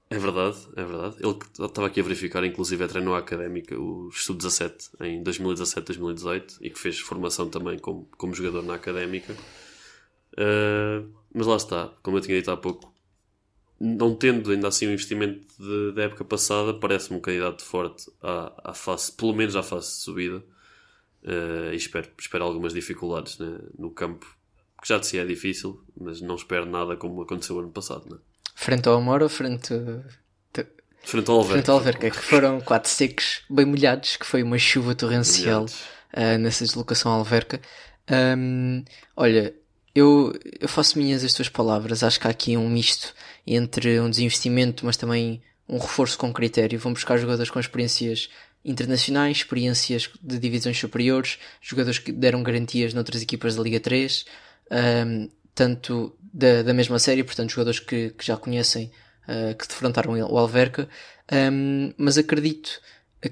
[0.10, 1.18] É verdade, é verdade.
[1.20, 6.70] Ele estava aqui a verificar, inclusive, é treinou a académica, o Sub-17, em 2017-2018, e
[6.70, 9.34] que fez formação também como, como jogador na académica.
[10.34, 12.92] Uh, mas lá está, como eu tinha dito há pouco,
[13.80, 15.46] não tendo ainda assim o investimento
[15.94, 19.96] da época passada, parece-me um candidato forte à, à face, pelo menos à fase de
[19.96, 20.44] subida.
[21.24, 24.26] Uh, e espero, espero algumas dificuldades né, no campo,
[24.82, 28.10] que já de si é difícil, mas não espero nada como aconteceu ano passado.
[28.10, 28.18] Né?
[28.56, 29.74] Frente ao Amor ou frente.
[31.04, 31.54] Frente ao Alverca.
[31.54, 36.38] Frente ao Alverca, que foram quatro secos bem molhados, que foi uma chuva torrencial uh,
[36.38, 37.62] nessa deslocação ao Alverca.
[38.10, 38.84] Um,
[39.16, 39.54] olha,
[39.94, 42.04] eu, eu faço minhas as tuas palavras.
[42.04, 43.14] Acho que há aqui um misto
[43.46, 46.80] entre um desinvestimento, mas também um reforço com critério.
[46.80, 48.30] Vão buscar jogadores com experiências
[48.64, 54.26] internacionais, experiências de divisões superiores, jogadores que deram garantias noutras equipas da Liga 3,
[55.08, 58.92] um, tanto da, da mesma série, portanto, jogadores que, que já conhecem,
[59.28, 60.88] uh, que defrontaram o Alverca,
[61.32, 62.82] um, mas acredito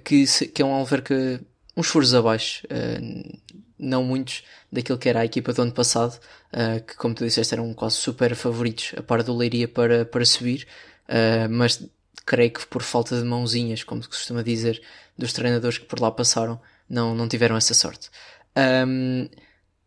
[0.03, 1.41] que, que é um Alverca
[1.75, 3.37] uns furos abaixo, uh,
[3.77, 6.19] não muitos, daquilo que era a equipa do ano passado,
[6.53, 10.25] uh, que, como tu disseste, eram quase super favoritos, a par do Leiria para, para
[10.25, 10.67] subir,
[11.49, 11.81] mas
[12.25, 14.81] creio que por falta de mãozinhas, como se costuma dizer,
[15.17, 18.09] dos treinadores que por lá passaram, não, não tiveram essa sorte.
[18.87, 19.29] Um,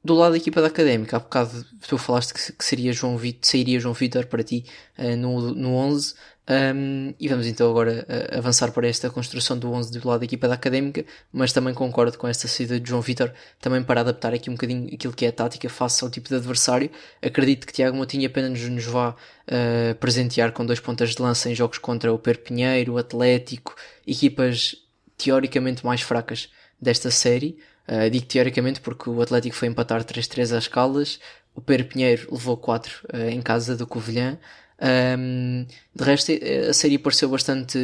[0.03, 3.41] do lado da equipa da Académica, há bocado tu falaste que, que seria João Vitor,
[3.43, 4.65] sairia João Vitor para ti
[4.99, 6.15] uh, no, no 11
[6.51, 8.05] um, e vamos então agora
[8.37, 12.19] avançar para esta construção do 11 do lado da equipa da Académica, mas também concordo
[12.19, 15.29] com esta saída de João Vitor, também para adaptar aqui um bocadinho aquilo que é
[15.29, 16.91] a tática face ao tipo de adversário.
[17.23, 21.55] Acredito que Tiago Moutinho apenas nos vá uh, presentear com dois pontas de lança em
[21.55, 24.75] jogos contra o Perpinheiro, o Atlético, equipas
[25.17, 26.49] teoricamente mais fracas
[26.81, 27.59] desta série.
[27.87, 31.21] Uh, digo teoricamente porque o Atlético foi empatar 3-3 às Caldas,
[31.55, 34.39] o Pedro Pinheiro levou 4 uh, eh, em casa do Covilhã.
[34.81, 37.79] Um, de resto, eh, a série pareceu bastante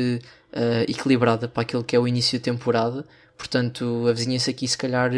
[0.53, 3.05] uh, equilibrada para aquilo que é o início de temporada,
[3.37, 5.11] portanto, avizinha-se aqui se calhar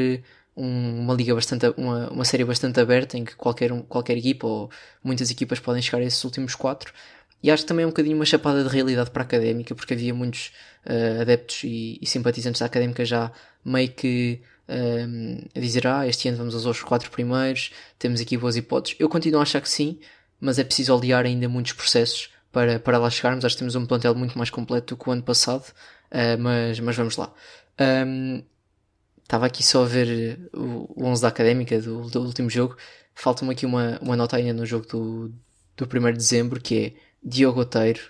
[0.56, 4.70] um, uma liga bastante, uma, uma série bastante aberta em que qualquer, qualquer equipa ou
[5.04, 6.92] muitas equipas podem chegar a esses últimos 4.
[7.40, 9.94] E acho que também é um bocadinho uma chapada de realidade para a académica, porque
[9.94, 10.52] havia muitos
[10.84, 13.30] uh, adeptos e, e, simpatizantes da académica já
[13.64, 18.56] meio que um, a dizer, ah, este ano vamos aos quatro primeiros, temos aqui boas
[18.56, 18.96] hipóteses.
[18.98, 19.98] Eu continuo a achar que sim,
[20.40, 23.44] mas é preciso aliar ainda muitos processos para, para lá chegarmos.
[23.44, 25.64] Acho que temos um plantel muito mais completo do que o ano passado,
[26.12, 27.32] uh, mas, mas vamos lá.
[27.80, 28.42] Um,
[29.22, 32.76] estava aqui só a ver o, o 11 da Académica do, do último jogo.
[33.14, 35.32] Falta-me aqui uma, uma nota ainda no jogo do,
[35.76, 38.00] do 1 de dezembro, que é Diogo Oteiro.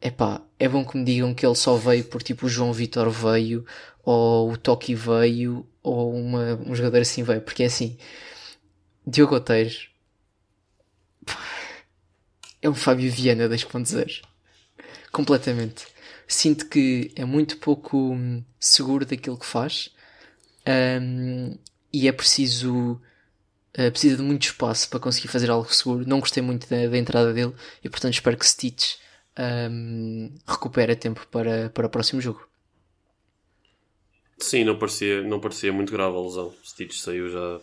[0.00, 3.10] Epá, é bom que me digam que ele só veio por tipo o João Vitor
[3.10, 3.66] veio,
[4.04, 7.98] ou o Toki veio, ou uma, um jogador assim veio, porque é assim,
[9.04, 9.87] Diogo Oteiros
[12.60, 14.22] é um Fábio Viana 2.0
[15.12, 15.86] completamente.
[16.26, 19.90] Sinto que é muito pouco hum, seguro daquilo que faz
[21.00, 21.56] um,
[21.92, 23.00] e é preciso
[23.78, 26.06] uh, precisa de muito espaço para conseguir fazer algo seguro.
[26.06, 28.96] Não gostei muito da, da entrada dele e portanto espero que Stitch
[29.70, 32.46] um, recupere tempo para, para o próximo jogo.
[34.38, 36.54] Sim, não parecia, não parecia muito grave a lesão.
[36.64, 37.60] Stitch saiu já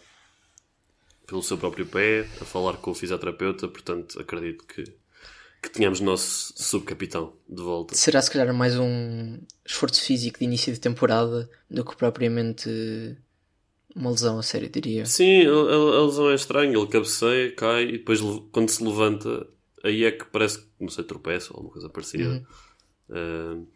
[1.26, 4.84] pelo seu próprio pé, a falar com o fisioterapeuta, portanto acredito que,
[5.62, 7.96] que tenhamos o nosso subcapitão de volta.
[7.96, 12.70] Será se calhar mais um esforço físico de início de temporada do que propriamente
[13.96, 15.06] uma lesão a sério, diria.
[15.06, 18.20] Sim, a, a, a lesão é estranha, ele cabeceia, cai e depois
[18.52, 19.48] quando se levanta,
[19.84, 22.30] aí é que parece que, não sei, tropeça ou alguma coisa parecida.
[22.30, 22.46] Uhum.
[23.10, 23.68] Uh,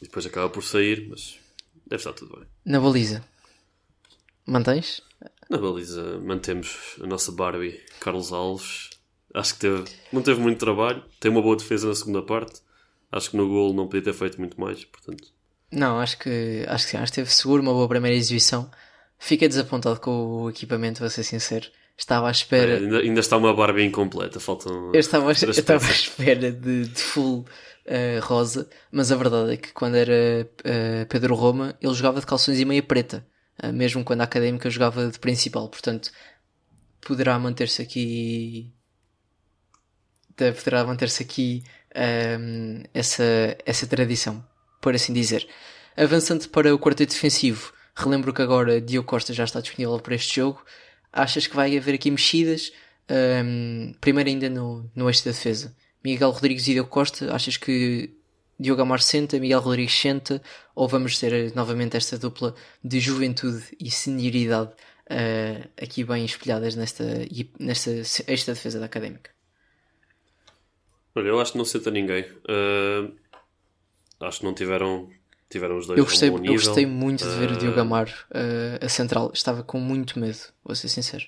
[0.00, 1.38] e depois acaba por sair, mas
[1.86, 2.46] deve estar tudo bem.
[2.64, 3.24] Na baliza,
[4.46, 5.02] mantens?
[5.48, 8.90] Na baliza mantemos a nossa Barbie, Carlos Alves.
[9.32, 11.02] Acho que teve, não teve muito trabalho.
[11.20, 12.60] Tem uma boa defesa na segunda parte.
[13.12, 15.28] Acho que no gol não podia ter feito muito mais, portanto.
[15.70, 18.70] Não, acho que acho que sim, acho que teve seguro uma boa primeira exibição.
[19.18, 21.66] Fiquei desapontado com o equipamento, vou ser sincero.
[21.96, 22.72] Estava à espera.
[22.72, 24.92] É, ainda, ainda, está uma Barbie incompleta, faltam.
[24.92, 27.46] Eu estava, eu estava à espera de, de full
[27.86, 32.26] uh, rosa, mas a verdade é que quando era uh, Pedro Roma, ele jogava de
[32.26, 33.26] calções e meia preta.
[33.58, 36.10] Ah, mesmo quando a académica jogava de principal, portanto
[37.00, 38.72] poderá manter-se aqui
[40.36, 41.64] poderá manter-se aqui
[41.96, 43.24] um, essa,
[43.64, 44.44] essa tradição,
[44.80, 45.48] por assim dizer.
[45.96, 50.36] Avançando para o quarteto defensivo, relembro que agora Diogo Costa já está disponível para este
[50.36, 50.62] jogo.
[51.10, 52.70] Achas que vai haver aqui mexidas?
[53.10, 55.74] Um, primeiro ainda no, no eixo da defesa.
[56.04, 58.14] Miguel Rodrigues e Diogo Costa, achas que
[58.58, 60.42] Diogo Amar senta, Miguel Rodrigues senta,
[60.74, 64.72] ou vamos ter novamente esta dupla de juventude e senioridade
[65.10, 67.04] uh, aqui bem espelhadas nesta,
[67.58, 67.90] nesta
[68.26, 69.30] esta defesa da Académica?
[71.14, 72.24] Olha, eu acho que não senta ninguém.
[72.44, 73.12] Uh,
[74.20, 75.10] acho que não tiveram,
[75.48, 78.84] tiveram os dois eu gostei, Eu gostei muito de ver uh, o Diogo Amar uh,
[78.84, 79.30] a central.
[79.32, 81.24] Estava com muito medo, vou ser sincero.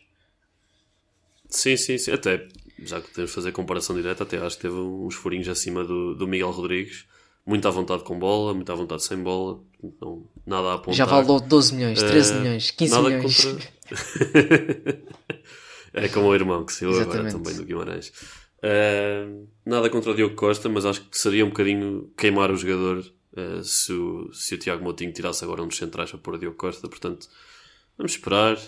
[1.48, 2.12] Sim, sim, sim.
[2.12, 2.46] Até,
[2.78, 6.14] já que temos de fazer comparação direta, até acho que teve uns furinhos acima do,
[6.14, 7.06] do Miguel Rodrigues
[7.48, 9.58] muito à vontade com bola, muito à vontade sem bola,
[10.02, 10.94] não, nada a apontar.
[10.94, 13.44] Já valeu 12 milhões, 13 uh, eh, milhões, 15 nada milhões.
[13.44, 13.72] Contra...
[16.04, 18.12] é como o irmão que saiu agora também do Guimarães.
[18.58, 22.98] Uh, nada contra o Diogo Costa, mas acho que seria um bocadinho queimar o jogador
[22.98, 26.38] uh, se, o, se o Tiago Moutinho tirasse agora um dos centrais para pôr o
[26.38, 26.86] Diogo Costa.
[26.86, 27.28] Portanto,
[27.96, 28.58] vamos esperar,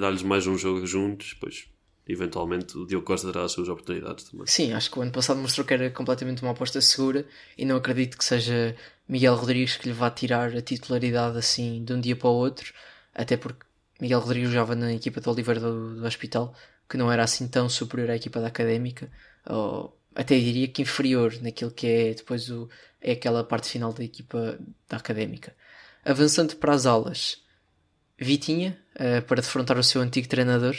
[0.00, 1.68] dar-lhes mais um jogo juntos, depois
[2.08, 4.46] eventualmente o Diogo Costa terá as suas oportunidades também.
[4.46, 7.76] Sim, acho que o ano passado mostrou que era completamente uma aposta segura e não
[7.76, 8.74] acredito que seja
[9.06, 12.72] Miguel Rodrigues que lhe vá tirar a titularidade assim de um dia para o outro,
[13.14, 13.66] até porque
[14.00, 16.54] Miguel Rodrigues jogava na equipa do Oliveira do, do Hospital,
[16.88, 19.10] que não era assim tão superior à equipa da Académica,
[19.46, 22.68] ou até diria que inferior naquilo que é depois o,
[23.00, 25.54] é aquela parte final da equipa da Académica.
[26.04, 27.42] Avançando para as aulas,
[28.18, 30.74] Vitinha, uh, para defrontar o seu antigo treinador,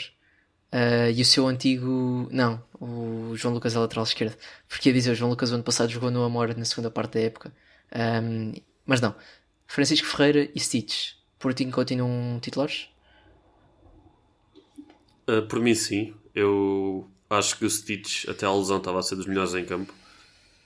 [0.72, 2.28] Uh, e o seu antigo.
[2.30, 4.36] Não, o João Lucas é lateral esquerdo.
[4.68, 7.14] Porque ia dizer, o João Lucas o ano passado jogou no Amor na segunda parte
[7.14, 7.52] da época.
[7.94, 8.52] Um,
[8.86, 9.14] mas não.
[9.66, 11.12] Francisco Ferreira e Stitch.
[11.38, 12.88] Por ti continuam titulares?
[15.28, 16.14] Uh, por mim, sim.
[16.34, 19.92] Eu acho que o Stitch, até a lesão, estava a ser dos melhores em campo.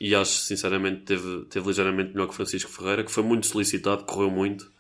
[0.01, 4.31] E acho, sinceramente, teve, teve ligeiramente melhor que Francisco Ferreira, que foi muito solicitado, correu
[4.31, 4.71] muito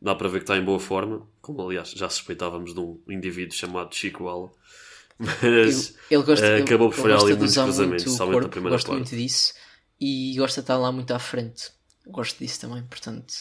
[0.00, 3.54] dá para ver que está em boa forma, como aliás já suspeitávamos de um indivíduo
[3.54, 4.50] chamado Chico Ala.
[5.18, 8.98] Mas ele, gosta, uh, acabou por falhar ali muitos cruzamentos, somente na primeira gosto parte.
[8.98, 9.52] muito disso
[10.00, 11.70] e gosta de estar lá muito à frente.
[12.06, 13.34] Gosto disso também, portanto.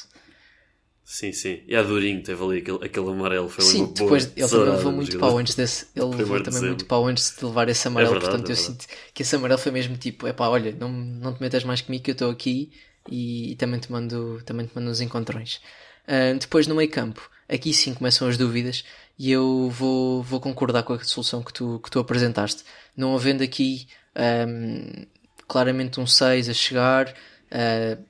[1.04, 1.62] Sim, sim.
[1.66, 3.48] E a Durinho teve ali aquele, aquele amarelo.
[3.48, 5.88] Foi sim, depois ele também levou muito pau antes desse.
[5.96, 8.12] Ele levou também muito pau antes de levar esse amarelo.
[8.12, 10.76] É verdade, portanto, é eu sinto que esse amarelo foi mesmo tipo: é pá, olha,
[10.78, 12.74] não, não te metas mais comigo que eu estou aqui
[13.10, 15.62] e, e, também, te mando, também te mando os encontrões.
[16.08, 18.84] Uh, depois no meio campo, aqui sim começam as dúvidas
[19.18, 22.64] e eu vou, vou concordar com a solução que tu, que tu apresentaste.
[22.96, 25.06] Não havendo aqui um,
[25.48, 28.04] claramente um 6 a chegar, uh,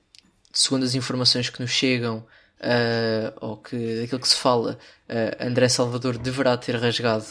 [0.52, 2.26] segundo as informações que nos chegam,
[2.60, 4.78] uh, ou que daquilo que se fala,
[5.10, 7.26] uh, André Salvador deverá ter rasgado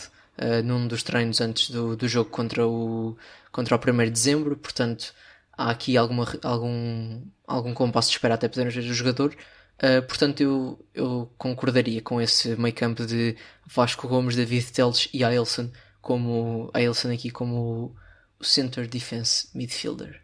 [0.65, 3.17] num dos treinos antes do, do jogo contra o,
[3.51, 5.15] contra o 1 de dezembro, portanto
[5.57, 9.35] há aqui alguma, algum, algum compasso de espera até podermos ver o jogador.
[9.77, 13.37] Uh, portanto, eu, eu concordaria com esse meio campo de
[13.67, 17.95] Vasco Gomes, David Teles e Ailson, como Ailson aqui como
[18.41, 20.23] o Center Defense Midfielder.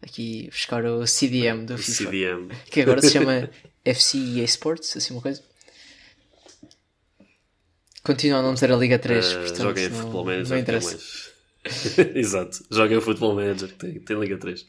[0.00, 2.04] Aqui buscar o CDM do FIFA.
[2.04, 2.48] CDM.
[2.70, 3.50] Que agora se chama
[3.84, 5.42] FC EA Sports, assim uma coisa.
[8.04, 9.26] Continua a não ter a Liga 3.
[9.26, 10.48] Uh, portanto, joguem não, Futebol Manager.
[10.50, 10.98] Não interessa.
[12.14, 12.64] Exato.
[12.70, 14.66] Joguem Futebol Manager, tem, tem Liga 3.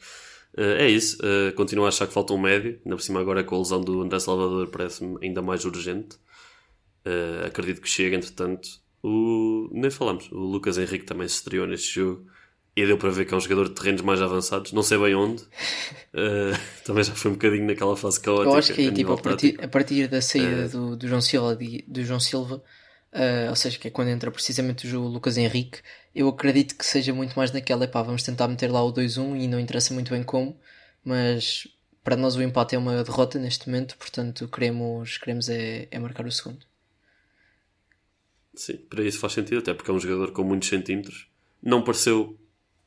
[0.56, 3.44] Uh, é isso, uh, continuo a achar que falta um médio, ainda por cima agora
[3.44, 6.16] com a lesão do André Salvador parece-me ainda mais urgente.
[7.06, 8.68] Uh, acredito que chegue, entretanto.
[9.02, 9.68] O...
[9.72, 12.26] Nem falamos, o Lucas Henrique também se estreou neste jogo
[12.74, 15.14] e deu para ver que é um jogador de terrenos mais avançados, não sei bem
[15.14, 15.42] onde.
[15.42, 18.50] Uh, também já foi um bocadinho naquela fase caótica.
[18.50, 21.06] Eu acho que a é tipo, nível a partir, a partir da saída do, do
[21.06, 22.62] João Silva, do João Silva
[23.16, 25.80] uh, ou seja, que é quando entra precisamente o Lucas Henrique,
[26.16, 29.46] eu acredito que seja muito mais naquela, epá, vamos tentar meter lá o 2-1 e
[29.46, 30.58] não interessa muito bem como,
[31.04, 31.68] mas
[32.02, 36.24] para nós o empate é uma derrota neste momento, portanto queremos, queremos é, é marcar
[36.24, 36.64] o segundo.
[38.54, 41.28] Sim, para isso faz sentido, até porque é um jogador com muitos centímetros.
[41.62, 42.38] Não pareceu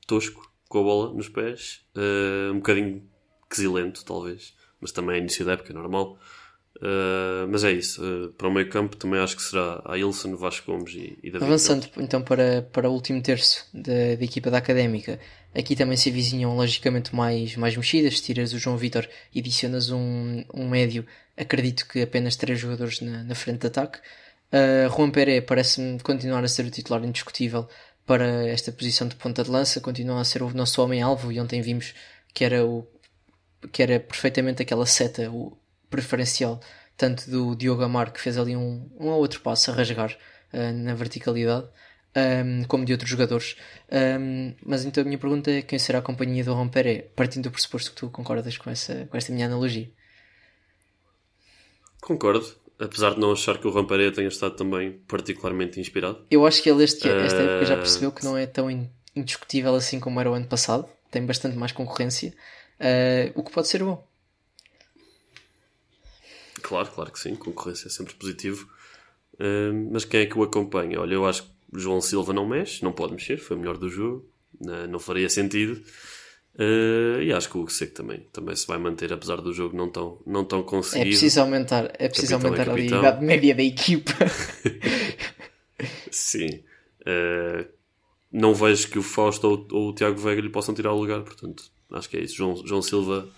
[0.08, 3.08] tosco com a bola nos pés, uh, um bocadinho
[3.48, 6.20] quesilento, talvez, mas também é início da época, é normal.
[6.82, 10.38] Uh, mas é isso, uh, para o meio campo também acho que será a Ilson,
[10.38, 14.50] Vasco Gomes e, e David Avançando então para, para o último terço da, da equipa
[14.50, 15.20] da Académica,
[15.54, 18.22] aqui também se avizinham logicamente mais, mais mexidas.
[18.22, 23.24] Tiras o João Vitor e adicionas um, um médio, acredito que apenas três jogadores na,
[23.26, 24.00] na frente de ataque.
[24.52, 27.68] Uh, Juan Pérez parece-me continuar a ser o titular indiscutível
[28.06, 31.62] para esta posição de ponta de lança, continua a ser o nosso homem-alvo e ontem
[31.62, 31.94] vimos
[32.34, 32.88] que era, o,
[33.72, 35.56] que era perfeitamente aquela seta o
[35.90, 36.60] preferencial,
[36.96, 40.18] tanto do Diogo Amar, que fez ali um, um ou outro passo a rasgar
[40.54, 41.68] uh, na verticalidade,
[42.46, 43.56] um, como de outros jogadores.
[43.92, 47.52] Um, mas então a minha pergunta é quem será a companhia do Pérez, partindo do
[47.52, 49.90] pressuposto que tu concordas com, essa, com esta minha analogia.
[52.02, 52.46] Concordo,
[52.80, 56.26] apesar de não achar que o Ramparé tenha estado também particularmente inspirado.
[56.32, 59.76] Eu acho que ele este, esta época já percebeu que não é tão in- indiscutível
[59.76, 60.88] assim como era o ano passado.
[61.12, 62.34] Tem bastante mais concorrência.
[62.80, 64.08] Uh, o que pode ser bom.
[66.62, 68.68] Claro, claro que sim, concorrência é sempre positivo.
[69.36, 71.00] Uh, mas quem é que o acompanha?
[71.00, 73.90] Olha, eu acho que João Silva não mexe, não pode mexer, foi o melhor do
[73.90, 74.28] jogo,
[74.60, 75.82] não, não faria sentido.
[76.56, 79.78] Uh, e acho que o Hugo Seco também, também se vai manter, apesar do jogo
[79.78, 81.10] não tão, não tão É conseguido.
[81.12, 84.12] preciso aumentar, é preciso Capitão é aumentar ali a idade média da equipa.
[86.12, 86.64] Sim.
[87.02, 87.66] Uh,
[88.32, 91.22] não vejo que o Fausto ou, ou o Tiago Veiga lhe possam tirar o lugar,
[91.22, 92.36] portanto, acho que é isso.
[92.36, 93.30] João, João Silva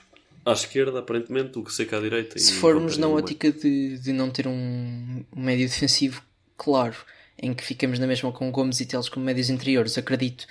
[0.46, 2.38] à esquerda, aparentemente, o que seca à direita.
[2.40, 6.22] Se o formos na ótica de, de não ter um, médio defensivo
[6.58, 6.96] claro,
[7.38, 10.46] em que ficamos na mesma com Gomes e Teles como médios interiores, acredito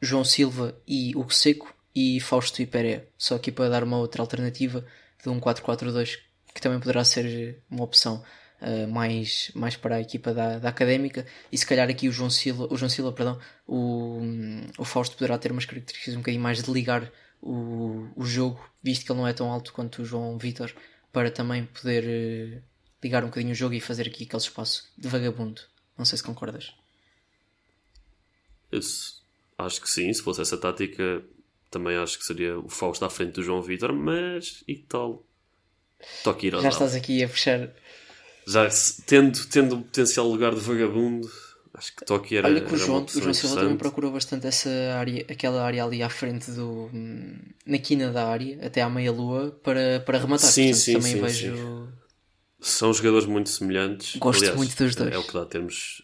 [0.00, 3.08] João Silva e Hugo Seco e Fausto e Pereira.
[3.16, 4.84] Só aqui para dar uma outra alternativa
[5.22, 6.18] de um 4-4-2
[6.54, 8.22] que também poderá ser uma opção
[8.60, 12.30] uh, mais, mais para a equipa da, da Académica e se calhar aqui o João
[12.30, 14.20] Silva, o João Silva, perdão, o,
[14.78, 19.04] o Fausto poderá ter umas características um bocadinho mais de ligar o, o jogo, visto
[19.04, 20.72] que ele não é tão alto quanto o João Vitor,
[21.12, 22.62] para também poder eh,
[23.02, 25.62] ligar um bocadinho o jogo e fazer aqui aquele espaço de vagabundo.
[25.96, 26.74] Não sei se concordas.
[28.70, 28.80] Eu
[29.58, 31.22] acho que sim, se fosse essa tática,
[31.70, 35.24] também acho que seria o Fausto à frente do João Vitor, mas e que tal?
[36.22, 37.70] Toque Já estás aqui a fechar.
[38.46, 38.68] Já
[39.06, 41.28] tendo, tendo o potencial lugar de vagabundo,
[41.78, 44.68] acho que Toque era, Olha que o João, o João Silva também procurou bastante essa
[44.98, 46.90] área, aquela área ali à frente do.
[46.92, 50.50] hum, na quina da área, até à meia-lua, para, para rematar.
[50.50, 51.88] Sim, Portanto, sim, também sim, vejo.
[52.60, 54.16] São jogadores muito semelhantes.
[54.16, 55.14] Gosto Aliás, muito dos dois.
[55.14, 56.02] É o que dá termos.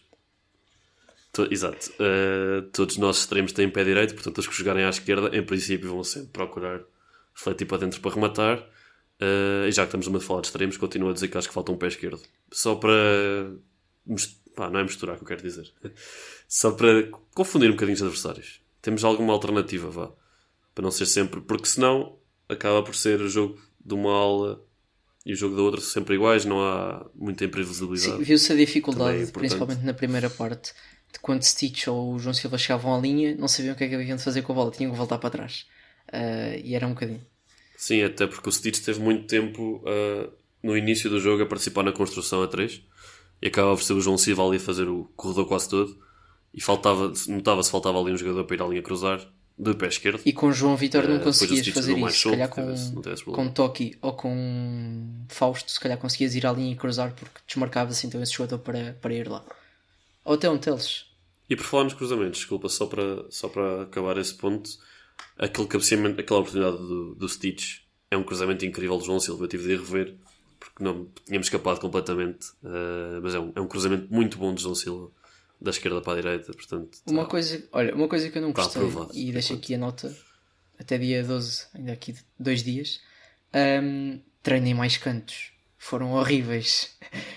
[1.33, 1.91] To- Exato.
[1.99, 5.89] Uh, todos nós extremos têm pé direito, portanto, os que jogarem à esquerda, em princípio,
[5.89, 6.79] vão sempre procurar
[7.35, 8.59] refletir para dentro para rematar.
[9.21, 11.53] Uh, e já que estamos a falar de extremos, continuo a dizer que acho que
[11.53, 12.21] falta um pé esquerdo.
[12.51, 12.91] Só para.
[14.55, 15.71] Pá, não é misturar que eu quero dizer.
[16.47, 18.61] Só para confundir um bocadinho os adversários.
[18.81, 20.11] Temos alguma alternativa, vá.
[20.73, 21.41] Para não ser sempre.
[21.41, 24.63] Porque senão acaba por ser o jogo de uma aula
[25.25, 28.23] e o jogo da outra sempre iguais, não há muita imprevisibilidade.
[28.23, 30.71] viu-se a é dificuldade, principalmente na primeira parte,
[31.11, 33.87] de quando Stitch ou o João Silva chegavam à linha, não sabiam o que é
[33.89, 35.65] que haviam de fazer com a bola, tinham que voltar para trás.
[36.13, 37.25] Ah, e era um bocadinho.
[37.75, 40.29] Sim, até porque o Stitch teve muito tempo ah,
[40.61, 42.83] no início do jogo a participar na construção a 3
[43.45, 45.95] e acaba por ser o João Silva ali a fazer o corredor quase todo
[46.53, 49.19] e faltava, notava-se faltava ali um jogador para ir à linha cruzar
[49.57, 50.19] de pé esquerdo.
[50.25, 52.09] E com João Vitor Eh, não o conseguias fazer isso.
[52.09, 53.49] Se solto, calhar com, teve esse- não teve esse com.
[53.49, 58.21] Toki ou com Fausto, se calhar conseguias ir à linha e cruzar porque desmarcava-se então
[58.21, 59.45] esse jogador para, para ir lá.
[60.25, 61.05] Ou até um Teles.
[61.49, 64.67] E por falar nos cruzamentos, desculpa, só para, só para acabar esse ponto,
[65.37, 69.43] aquele cabeceamento, aquela oportunidade do, do Stitch é um cruzamento incrível de João Silva.
[69.43, 70.15] Eu tive de ir rever
[70.65, 74.61] porque não tínhamos escapado completamente, eh, mas é um, é um cruzamento muito bom de
[74.63, 75.09] João Silva,
[75.61, 76.53] da esquerda para a direita.
[76.53, 79.53] Portanto, Uma tá- coisa, olha, uma coisa que eu não Tá gostei e por deixo
[79.53, 80.15] aqui a nota
[80.79, 82.99] até dia 12, ainda aqui dois dias.
[83.53, 85.51] Um, treinem mais cantos.
[85.77, 86.95] Foram horríveis.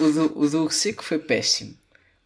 [0.00, 1.74] O, o do, o do Seco foi péssimo.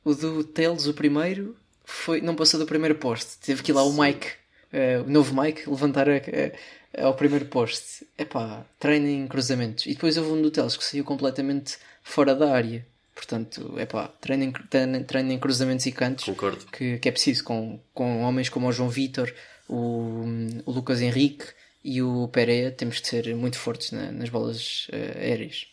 [0.04, 3.38] O do Teles, o primeiro, foi, não passou do primeiro poste.
[3.38, 4.26] Teve que ir lá o Mike,
[4.72, 6.52] eh, o novo Mike, levantar a- a-
[6.96, 8.06] ao primeiro poste.
[8.16, 9.86] Epá, treinem cruzamentos.
[9.86, 12.86] E depois houve um do Teles que saiu completamente fora da área.
[13.14, 16.64] Portanto, é pá, treino em, treino, treino em cruzamentos e cantos Concordo.
[16.66, 19.32] que, que é preciso com, com homens como o João Vitor,
[19.68, 20.24] o,
[20.64, 21.44] o Lucas Henrique
[21.84, 22.70] e o Pereira.
[22.70, 25.66] Temos de ser muito fortes na- nas bolas eh, aéreas.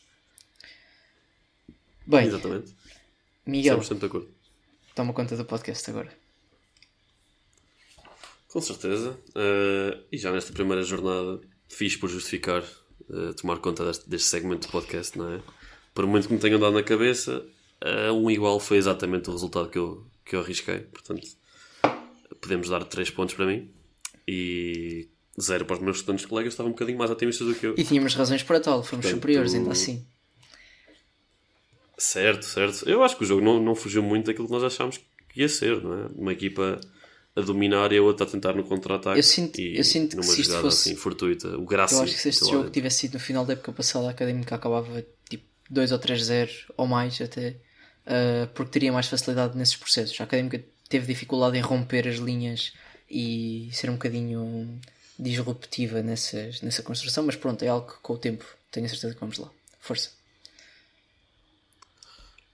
[2.07, 2.73] Bem, Exatamente.
[3.45, 4.29] Miguel, 100% de acordo.
[4.95, 6.09] toma conta do podcast agora.
[8.55, 9.19] Com certeza.
[9.35, 12.63] Eh, e já nesta primeira jornada, fiz por justificar
[13.09, 15.41] eh, tomar conta deste, deste segmento do podcast, não é?
[15.93, 17.45] Por muito que me tenham dado na cabeça,
[17.81, 20.79] eh, um igual foi exatamente o resultado que eu, que eu arrisquei.
[20.79, 21.27] Portanto,
[22.39, 23.69] podemos dar 3 pontos para mim
[24.25, 27.75] e 0 para os meus restantes colegas, estavam um bocadinho mais otimistas do que eu.
[27.77, 30.07] E tínhamos razões para tal, fomos Portanto, superiores ainda assim.
[31.97, 32.87] Certo, certo.
[32.89, 34.97] Eu acho que o jogo não, não fugiu muito daquilo que nós achámos
[35.27, 36.07] que ia ser, não é?
[36.15, 36.79] Uma equipa
[37.35, 39.19] a dominar e a outra a tentar no contra-ataque.
[39.19, 41.57] Eu sinto- e eu sinto que se isto fosse- assim fortuita.
[41.57, 41.95] O Graça.
[41.95, 44.55] Eu acho que se este jogo tivesse sido no final da época passada, a Académica
[44.55, 47.57] acabava tipo 2 ou 3-0 ou mais até,
[48.05, 50.19] ah, porque teria mais facilidade nesses processos.
[50.21, 52.71] A Académica teve dificuldade em romper as linhas
[53.11, 54.79] e ser um bocadinho
[55.19, 59.13] disruptiva nessas, nessa construção, mas pronto, é algo que com o tempo tenho a certeza
[59.13, 59.49] que vamos lá.
[59.79, 60.09] Força.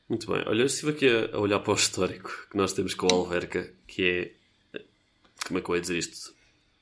[0.09, 0.43] Muito bem.
[0.45, 3.13] Olha, eu estive aqui a, a olhar para o histórico que nós temos com o
[3.15, 4.31] Alverca, que é.
[5.45, 6.33] Como é que eu ia dizer isto?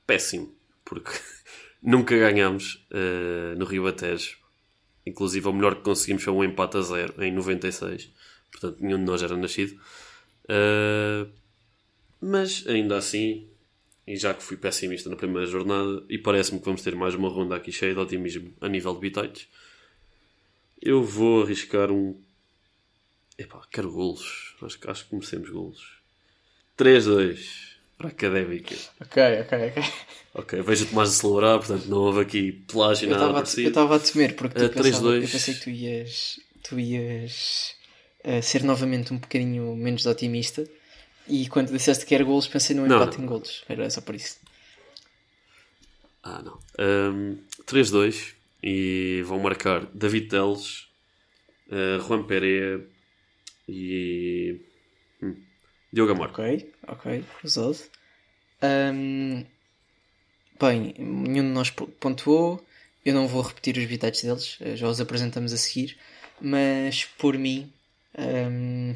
[0.06, 0.54] Péssimo.
[0.84, 1.10] Porque
[1.82, 4.38] nunca ganhámos eh, no Rio Batejo.
[5.06, 8.10] Inclusive, o melhor que conseguimos foi um empate a zero em 96.
[8.50, 9.80] Portanto, nenhum de nós era nascido.
[10.48, 11.26] Eh,
[12.20, 13.48] mas ainda assim,
[14.06, 17.28] e já que fui pessimista na primeira jornada, e parece-me que vamos ter mais uma
[17.28, 19.48] ronda aqui cheia de otimismo a nível de bitites,
[20.82, 22.20] eu vou arriscar um
[23.40, 24.54] Epá, quero golos.
[24.60, 25.98] Acho, acho que merecemos golos.
[26.76, 27.69] 3-2
[28.00, 28.74] para Académica.
[28.98, 29.92] Ok, ok, ok.
[30.32, 33.68] Ok, vejo o Tomás a celebrar, portanto não houve aqui plágio Eu nada a- eu
[33.68, 35.24] estava a temer porque tu Eh, pensava- 3-2.
[35.24, 37.76] eu pensei que tu ias, tu ias
[38.24, 40.66] eh, ser novamente um bocadinho menos otimista
[41.28, 43.24] e quando disseste que era golos pensei no empate não.
[43.24, 43.64] em golos.
[43.68, 44.36] Era só por isso.
[46.22, 46.58] Ah, não.
[46.78, 47.36] Ahm,
[47.66, 50.86] 3-2 e vão marcar David Teles,
[51.70, 52.86] eh, Juan Pereira
[53.68, 54.60] e
[55.92, 56.30] Diogo Amor.
[56.30, 57.78] Ok, ok, usado.
[58.62, 59.44] Ahm,
[60.60, 62.64] bem, nenhum de nós po- pontuou.
[63.04, 65.96] Eu não vou repetir os bitates deles, eh, já os apresentamos a seguir.
[66.40, 67.72] Mas por mim,
[68.16, 68.94] ahm,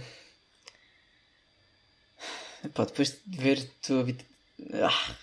[2.65, 4.25] epá, depois de ver tu habit...
[4.75, 5.17] ah.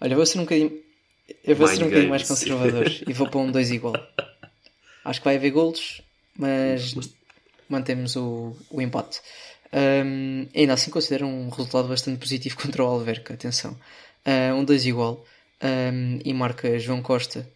[0.00, 0.82] Olha, vou ser um bocadinho.
[1.44, 3.94] Eu vou Mind ser um bocadinho mais conservador e vou para um 2 igual.
[5.04, 6.02] Acho que vai haver golos,
[6.36, 6.94] mas
[7.68, 9.20] mantemos o, o empate.
[9.72, 13.78] Hum, ainda assim considero um resultado bastante positivo contra o Alverca, atenção.
[14.24, 15.24] Ah, um 2 igual.
[15.62, 17.48] Hum, e marca João Costa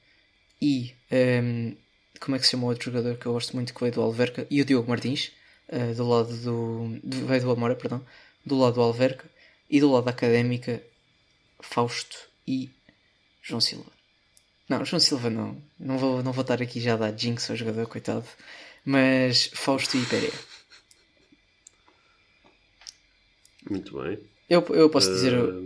[0.61, 1.77] e hum,
[2.21, 4.47] como é que se chama outro jogador que eu gosto muito que veio do Alverca
[4.51, 5.33] e o Diogo Martins
[5.71, 8.05] ah, do lado do, do veio do Amora, perdão,
[8.45, 9.29] do lado do Alverca
[9.71, 10.83] e do lado da Académica
[11.61, 12.71] Fausto e
[13.43, 13.91] João Silva.
[14.69, 15.57] Não, João Silva não.
[15.79, 18.27] Não vou, não vou estar aqui já a dar jinx ao jogador, coitado.
[18.85, 20.52] Mas Fausto e Pereira.
[23.71, 24.19] Muito bem.
[24.49, 25.35] Eu, eu posso dizer.
[25.35, 25.63] Ah,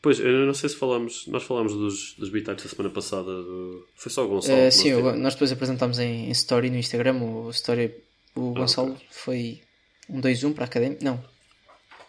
[0.00, 1.26] pois, eu não sei se falamos.
[1.26, 3.24] Nós falámos dos, dos bitites da semana passada.
[3.42, 4.58] do- foi só o Gonçalo.
[4.58, 5.20] que sim, nós eu- tivemos.
[5.20, 7.16] nós depois apresentámos em, em story no Instagram.
[7.22, 7.94] O, story,
[8.34, 9.60] o Gonçalo foi
[10.08, 11.04] um 2-1 para a Académica.
[11.04, 11.22] Não,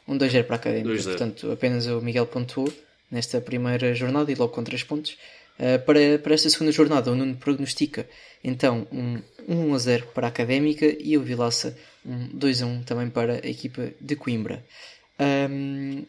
[0.07, 0.89] um 2-0 para a Académica.
[0.95, 1.03] 2-0.
[1.05, 2.71] Portanto, apenas o Miguel pontuou
[3.11, 5.17] nesta primeira jornada e logo com 3 pontos.
[5.59, 8.09] Eh, para, para esta segunda jornada, o Nuno prognostica
[8.43, 12.81] então um 1 a 0 para a Académica e o Vilaça um 2 a 1
[12.83, 14.65] também para a equipa de Coimbra.
[15.19, 16.05] Ahm,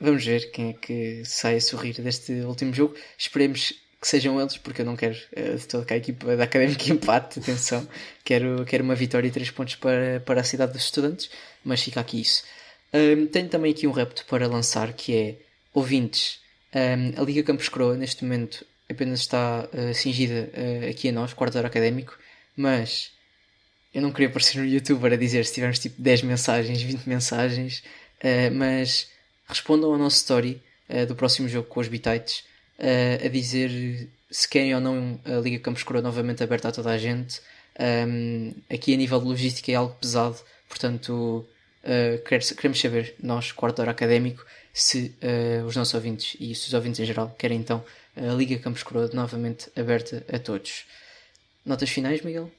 [0.00, 2.94] vamos ver quem é que sai a sorrir deste último jogo.
[3.16, 6.90] Esperemos que sejam eles, porque eu não quero eh, de que a equipa da Académica
[6.92, 7.38] empate.
[7.38, 7.86] Atenção,
[8.24, 11.30] quero, quero uma vitória e 3 pontos para, para a cidade dos estudantes,
[11.64, 12.44] mas fica aqui isso.
[12.92, 15.36] Ahm, tenho também aqui um repto para lançar que é
[15.72, 16.40] ouvintes.
[16.74, 21.56] ahm, a Liga Campos Croa neste momento apenas está cingida ah, aqui a nós, quarto
[21.58, 22.18] hora académico,
[22.56, 23.10] mas
[23.94, 27.82] eu não queria aparecer no YouTube para dizer se tivermos tipo 10 mensagens, 20 mensagens,
[28.22, 29.10] ah, mas
[29.46, 32.44] respondam ao nosso story ah, do próximo jogo com os bitites
[32.78, 36.90] ah, a dizer se querem ou não a Liga Campos Croa novamente aberta a toda
[36.90, 37.40] a gente.
[37.78, 41.46] Ahm, aqui a nível de logística é algo pesado, portanto
[41.84, 46.68] uh, quer- queremos saber, nós, quarto hora académico, se uh, os nossos ouvintes e se
[46.68, 47.84] os ouvintes em geral querem então
[48.16, 50.84] a Liga Campos Coroa novamente aberta a todos.
[51.64, 52.50] Notas finais, Miguel?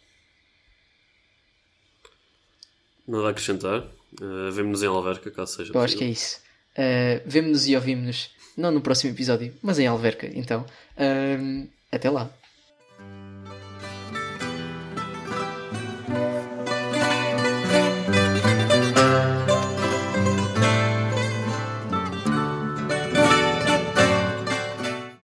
[3.07, 3.88] Nada a acrescentar.
[4.22, 6.39] Uh, Vemo-nos em Alverca, caso seja Eu acho que é isso.
[6.78, 10.28] Uh, Vemo-nos e ouvimos-nos, não no próximo episódio, mas em Alverca.
[10.34, 10.66] Então,
[11.39, 12.32] um, até lá.